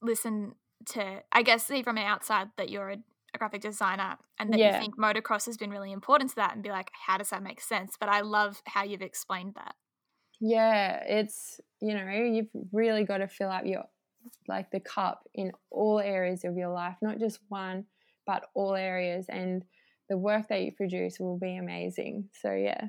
listen 0.00 0.54
to, 0.86 1.22
I 1.32 1.42
guess, 1.42 1.66
see 1.66 1.82
from 1.82 1.98
an 1.98 2.04
outside 2.04 2.50
that 2.58 2.70
you're 2.70 2.90
a 2.90 2.98
a 3.34 3.38
graphic 3.38 3.60
designer 3.60 4.16
and 4.38 4.52
that 4.52 4.58
yeah. 4.58 4.74
you 4.74 4.80
think 4.80 4.96
motocross 4.98 5.46
has 5.46 5.56
been 5.56 5.70
really 5.70 5.92
important 5.92 6.30
to 6.30 6.36
that 6.36 6.54
and 6.54 6.62
be 6.62 6.70
like 6.70 6.90
how 7.06 7.18
does 7.18 7.30
that 7.30 7.42
make 7.42 7.60
sense? 7.60 7.96
But 7.98 8.08
i 8.08 8.20
love 8.20 8.62
how 8.66 8.84
you've 8.84 9.02
explained 9.02 9.54
that. 9.54 9.74
Yeah 10.40 11.02
it's 11.06 11.60
you 11.80 11.94
know 11.94 12.08
you've 12.10 12.50
really 12.72 13.04
got 13.04 13.18
to 13.18 13.28
fill 13.28 13.50
up 13.50 13.66
your 13.66 13.84
like 14.48 14.70
the 14.70 14.80
cup 14.80 15.22
in 15.34 15.52
all 15.70 16.00
areas 16.00 16.44
of 16.44 16.56
your 16.56 16.70
life 16.70 16.96
not 17.00 17.18
just 17.18 17.38
one 17.48 17.84
but 18.26 18.46
all 18.54 18.74
areas 18.74 19.26
and 19.28 19.64
the 20.08 20.16
work 20.16 20.48
that 20.48 20.62
you 20.62 20.72
produce 20.72 21.18
will 21.18 21.38
be 21.38 21.56
amazing. 21.56 22.28
So 22.40 22.52
yeah 22.52 22.88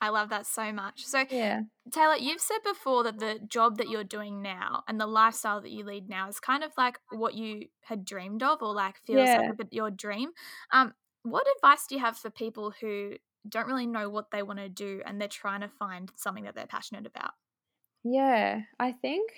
I 0.00 0.10
love 0.10 0.28
that 0.28 0.46
so 0.46 0.72
much. 0.72 1.04
So, 1.04 1.24
yeah. 1.30 1.62
Taylor, 1.90 2.16
you've 2.16 2.40
said 2.40 2.58
before 2.64 3.04
that 3.04 3.18
the 3.18 3.40
job 3.48 3.78
that 3.78 3.88
you're 3.88 4.04
doing 4.04 4.42
now 4.42 4.82
and 4.88 5.00
the 5.00 5.06
lifestyle 5.06 5.60
that 5.62 5.70
you 5.70 5.84
lead 5.84 6.08
now 6.08 6.28
is 6.28 6.38
kind 6.38 6.62
of 6.62 6.72
like 6.76 6.98
what 7.10 7.34
you 7.34 7.68
had 7.82 8.04
dreamed 8.04 8.42
of 8.42 8.62
or 8.62 8.74
like 8.74 8.96
feels 9.06 9.26
yeah. 9.26 9.38
like 9.38 9.50
a 9.50 9.54
bit 9.54 9.68
your 9.72 9.90
dream. 9.90 10.30
Um, 10.72 10.92
what 11.22 11.46
advice 11.56 11.86
do 11.88 11.94
you 11.94 12.00
have 12.00 12.16
for 12.16 12.30
people 12.30 12.72
who 12.80 13.12
don't 13.48 13.66
really 13.66 13.86
know 13.86 14.10
what 14.10 14.30
they 14.30 14.42
want 14.42 14.58
to 14.58 14.68
do 14.68 15.02
and 15.06 15.20
they're 15.20 15.28
trying 15.28 15.62
to 15.62 15.68
find 15.68 16.10
something 16.16 16.44
that 16.44 16.54
they're 16.54 16.66
passionate 16.66 17.06
about? 17.06 17.32
Yeah, 18.04 18.60
I 18.78 18.92
think 18.92 19.30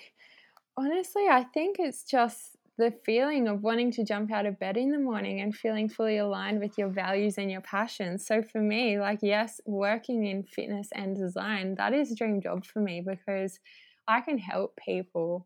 honestly, 0.77 1.27
I 1.29 1.43
think 1.43 1.77
it's 1.79 2.03
just 2.03 2.57
the 2.79 2.93
feeling 3.05 3.49
of 3.49 3.61
wanting 3.61 3.91
to 3.91 4.05
jump 4.05 4.31
out 4.31 4.45
of 4.45 4.57
bed 4.57 4.77
in 4.77 4.89
the 4.89 4.97
morning 4.97 5.41
and 5.41 5.53
feeling 5.53 5.89
fully 5.89 6.17
aligned 6.17 6.61
with 6.61 6.77
your 6.77 6.87
values 6.87 7.37
and 7.37 7.51
your 7.51 7.59
passions. 7.59 8.25
So 8.25 8.41
for 8.41 8.61
me, 8.61 8.97
like 8.97 9.19
yes, 9.21 9.59
working 9.65 10.25
in 10.25 10.43
fitness 10.43 10.87
and 10.93 11.13
design, 11.13 11.75
that 11.75 11.93
is 11.93 12.09
a 12.09 12.15
dream 12.15 12.41
job 12.41 12.65
for 12.65 12.79
me 12.79 13.03
because 13.05 13.59
I 14.07 14.21
can 14.21 14.37
help 14.37 14.79
people 14.83 15.45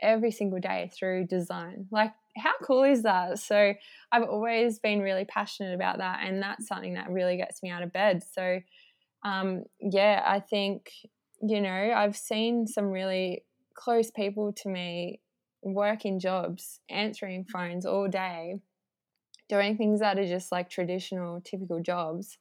every 0.00 0.30
single 0.30 0.60
day 0.60 0.92
through 0.96 1.26
design. 1.26 1.88
Like 1.90 2.12
how 2.36 2.52
cool 2.62 2.84
is 2.84 3.02
that? 3.02 3.40
So 3.40 3.74
I've 4.12 4.22
always 4.22 4.78
been 4.78 5.00
really 5.00 5.24
passionate 5.24 5.74
about 5.74 5.98
that 5.98 6.20
and 6.22 6.40
that's 6.40 6.68
something 6.68 6.94
that 6.94 7.10
really 7.10 7.36
gets 7.36 7.64
me 7.64 7.70
out 7.70 7.82
of 7.82 7.92
bed. 7.92 8.22
So 8.32 8.60
um, 9.24 9.64
yeah, 9.80 10.22
I 10.24 10.38
think 10.38 10.92
you 11.42 11.60
know, 11.60 11.92
I've 11.94 12.16
seen 12.16 12.68
some 12.68 12.86
really 12.86 13.44
close 13.74 14.10
people 14.12 14.52
to 14.52 14.68
me 14.68 15.20
work 15.64 16.04
in 16.04 16.20
jobs, 16.20 16.80
answering 16.88 17.44
phones 17.44 17.86
all 17.86 18.08
day, 18.08 18.60
doing 19.48 19.76
things 19.76 20.00
that 20.00 20.18
are 20.18 20.26
just 20.26 20.52
like 20.52 20.70
traditional, 20.70 21.40
typical 21.40 21.80
jobs. 21.80 22.38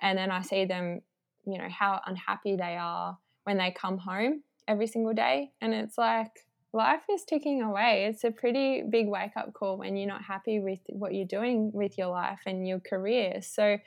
And 0.00 0.16
then 0.16 0.30
I 0.30 0.42
see 0.42 0.64
them, 0.64 1.00
you 1.44 1.58
know, 1.58 1.68
how 1.68 2.00
unhappy 2.06 2.56
they 2.56 2.76
are 2.76 3.18
when 3.44 3.58
they 3.58 3.70
come 3.72 3.98
home 3.98 4.42
every 4.68 4.86
single 4.86 5.12
day. 5.12 5.50
And 5.60 5.74
it's 5.74 5.98
like, 5.98 6.30
life 6.72 7.02
is 7.10 7.24
ticking 7.24 7.62
away. 7.62 8.06
It's 8.08 8.24
a 8.24 8.30
pretty 8.30 8.82
big 8.82 9.08
wake 9.08 9.36
up 9.36 9.52
call 9.52 9.76
when 9.76 9.96
you're 9.96 10.08
not 10.08 10.22
happy 10.22 10.60
with 10.60 10.80
what 10.88 11.14
you're 11.14 11.26
doing 11.26 11.70
with 11.72 11.98
your 11.98 12.08
life 12.08 12.40
and 12.46 12.66
your 12.66 12.80
career. 12.80 13.42
So, 13.42 13.78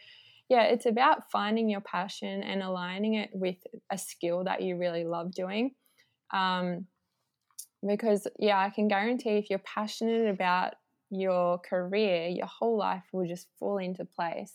yeah, 0.49 0.63
it's 0.63 0.85
about 0.85 1.31
finding 1.31 1.69
your 1.69 1.81
passion 1.81 2.43
and 2.43 2.61
aligning 2.61 3.15
it 3.15 3.31
with 3.33 3.57
a 3.89 3.97
skill 3.97 4.43
that 4.43 4.61
you 4.61 4.77
really 4.77 5.03
love 5.03 5.33
doing. 5.33 5.71
Um, 6.31 6.85
because, 7.85 8.27
yeah, 8.39 8.59
I 8.59 8.69
can 8.69 8.87
guarantee 8.87 9.37
if 9.37 9.49
you're 9.49 9.59
passionate 9.59 10.29
about 10.29 10.75
your 11.09 11.59
career, 11.59 12.27
your 12.27 12.47
whole 12.47 12.77
life 12.77 13.03
will 13.11 13.27
just 13.27 13.47
fall 13.59 13.77
into 13.77 14.05
place. 14.05 14.53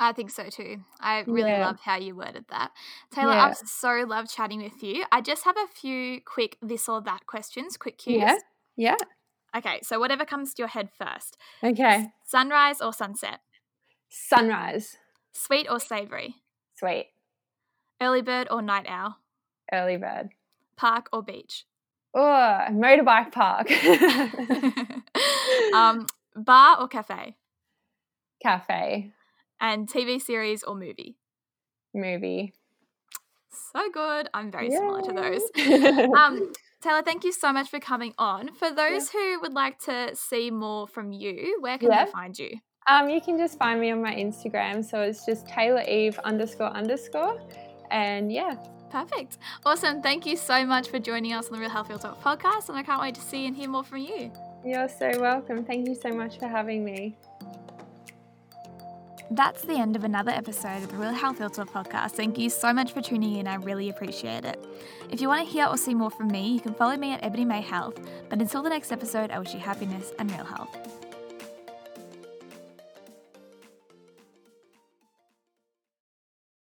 I 0.00 0.12
think 0.12 0.30
so 0.30 0.48
too. 0.48 0.78
I 1.00 1.24
really 1.26 1.50
yeah. 1.50 1.66
love 1.66 1.80
how 1.80 1.96
you 1.96 2.14
worded 2.14 2.44
that. 2.50 2.70
Taylor, 3.12 3.32
yeah. 3.32 3.46
I've 3.46 3.56
so 3.56 4.04
loved 4.06 4.30
chatting 4.30 4.62
with 4.62 4.80
you. 4.82 5.04
I 5.10 5.20
just 5.20 5.44
have 5.44 5.56
a 5.56 5.66
few 5.74 6.20
quick 6.20 6.56
this 6.62 6.88
or 6.88 7.00
that 7.02 7.26
questions, 7.26 7.76
quick 7.76 7.98
cues. 7.98 8.22
Yeah. 8.22 8.36
Yeah. 8.76 8.96
Okay, 9.56 9.80
so 9.82 9.98
whatever 9.98 10.24
comes 10.24 10.54
to 10.54 10.62
your 10.62 10.68
head 10.68 10.90
first. 10.96 11.36
Okay. 11.64 12.08
Sunrise 12.24 12.80
or 12.80 12.92
sunset? 12.92 13.40
Sunrise. 14.08 14.96
Sweet 15.32 15.66
or 15.68 15.80
savory? 15.80 16.36
Sweet. 16.76 17.08
Early 18.00 18.22
bird 18.22 18.46
or 18.50 18.62
night 18.62 18.86
owl? 18.88 19.16
Early 19.72 19.96
bird. 19.96 20.28
Park 20.76 21.08
or 21.12 21.22
beach? 21.22 21.64
Oh, 22.14 22.58
motorbike 22.70 23.32
park. 23.32 23.70
um, 25.74 26.06
bar 26.36 26.80
or 26.80 26.88
cafe? 26.88 27.36
Cafe. 28.42 29.12
And 29.60 29.88
TV 29.88 30.20
series 30.20 30.62
or 30.62 30.74
movie? 30.74 31.16
Movie. 31.94 32.54
So 33.72 33.90
good. 33.92 34.28
I'm 34.32 34.50
very 34.50 34.70
Yay. 34.70 34.76
similar 34.76 35.02
to 35.02 35.12
those. 35.12 35.42
um, 36.16 36.52
Taylor, 36.80 37.02
thank 37.02 37.24
you 37.24 37.32
so 37.32 37.52
much 37.52 37.68
for 37.68 37.80
coming 37.80 38.14
on. 38.18 38.54
For 38.54 38.70
those 38.70 39.12
yeah. 39.12 39.20
who 39.20 39.40
would 39.40 39.52
like 39.52 39.78
to 39.80 40.14
see 40.14 40.50
more 40.50 40.86
from 40.86 41.12
you, 41.12 41.58
where 41.60 41.76
can 41.76 41.90
yeah. 41.90 42.04
they 42.04 42.10
find 42.10 42.38
you? 42.38 42.50
Um, 42.88 43.10
you 43.10 43.20
can 43.20 43.36
just 43.36 43.58
find 43.58 43.80
me 43.80 43.90
on 43.90 44.00
my 44.00 44.14
Instagram. 44.14 44.84
So 44.84 45.02
it's 45.02 45.26
just 45.26 45.46
Taylor 45.46 45.82
Eve 45.82 46.18
underscore 46.20 46.68
underscore. 46.68 47.38
And 47.90 48.32
yeah. 48.32 48.54
Perfect. 48.90 49.38
Awesome. 49.64 50.02
Thank 50.02 50.26
you 50.26 50.36
so 50.36 50.64
much 50.64 50.88
for 50.88 50.98
joining 50.98 51.32
us 51.32 51.46
on 51.46 51.52
the 51.52 51.60
Real 51.60 51.70
Health 51.70 51.88
Real 51.88 51.98
Talk 51.98 52.22
podcast. 52.22 52.68
And 52.68 52.78
I 52.78 52.82
can't 52.82 53.00
wait 53.00 53.14
to 53.16 53.20
see 53.20 53.46
and 53.46 53.56
hear 53.56 53.68
more 53.68 53.84
from 53.84 53.98
you. 53.98 54.32
You're 54.64 54.88
so 54.88 55.10
welcome. 55.20 55.64
Thank 55.64 55.88
you 55.88 55.94
so 55.94 56.10
much 56.10 56.38
for 56.38 56.48
having 56.48 56.84
me. 56.84 57.16
That's 59.30 59.60
the 59.62 59.74
end 59.74 59.94
of 59.94 60.04
another 60.04 60.32
episode 60.32 60.82
of 60.82 60.90
the 60.90 60.96
Real 60.96 61.12
Health 61.12 61.38
Real 61.38 61.50
Talk 61.50 61.70
podcast. 61.70 62.12
Thank 62.12 62.38
you 62.38 62.48
so 62.48 62.72
much 62.72 62.92
for 62.92 63.02
tuning 63.02 63.36
in. 63.36 63.46
I 63.46 63.56
really 63.56 63.90
appreciate 63.90 64.46
it. 64.46 64.58
If 65.10 65.20
you 65.20 65.28
want 65.28 65.46
to 65.46 65.52
hear 65.52 65.66
or 65.66 65.76
see 65.76 65.94
more 65.94 66.10
from 66.10 66.28
me, 66.28 66.48
you 66.48 66.60
can 66.60 66.72
follow 66.72 66.96
me 66.96 67.12
at 67.12 67.22
Ebony 67.22 67.44
May 67.44 67.60
Health. 67.60 68.00
But 68.30 68.40
until 68.40 68.62
the 68.62 68.70
next 68.70 68.90
episode, 68.90 69.30
I 69.30 69.38
wish 69.38 69.52
you 69.52 69.60
happiness 69.60 70.12
and 70.18 70.30
real 70.30 70.44
health. 70.44 70.97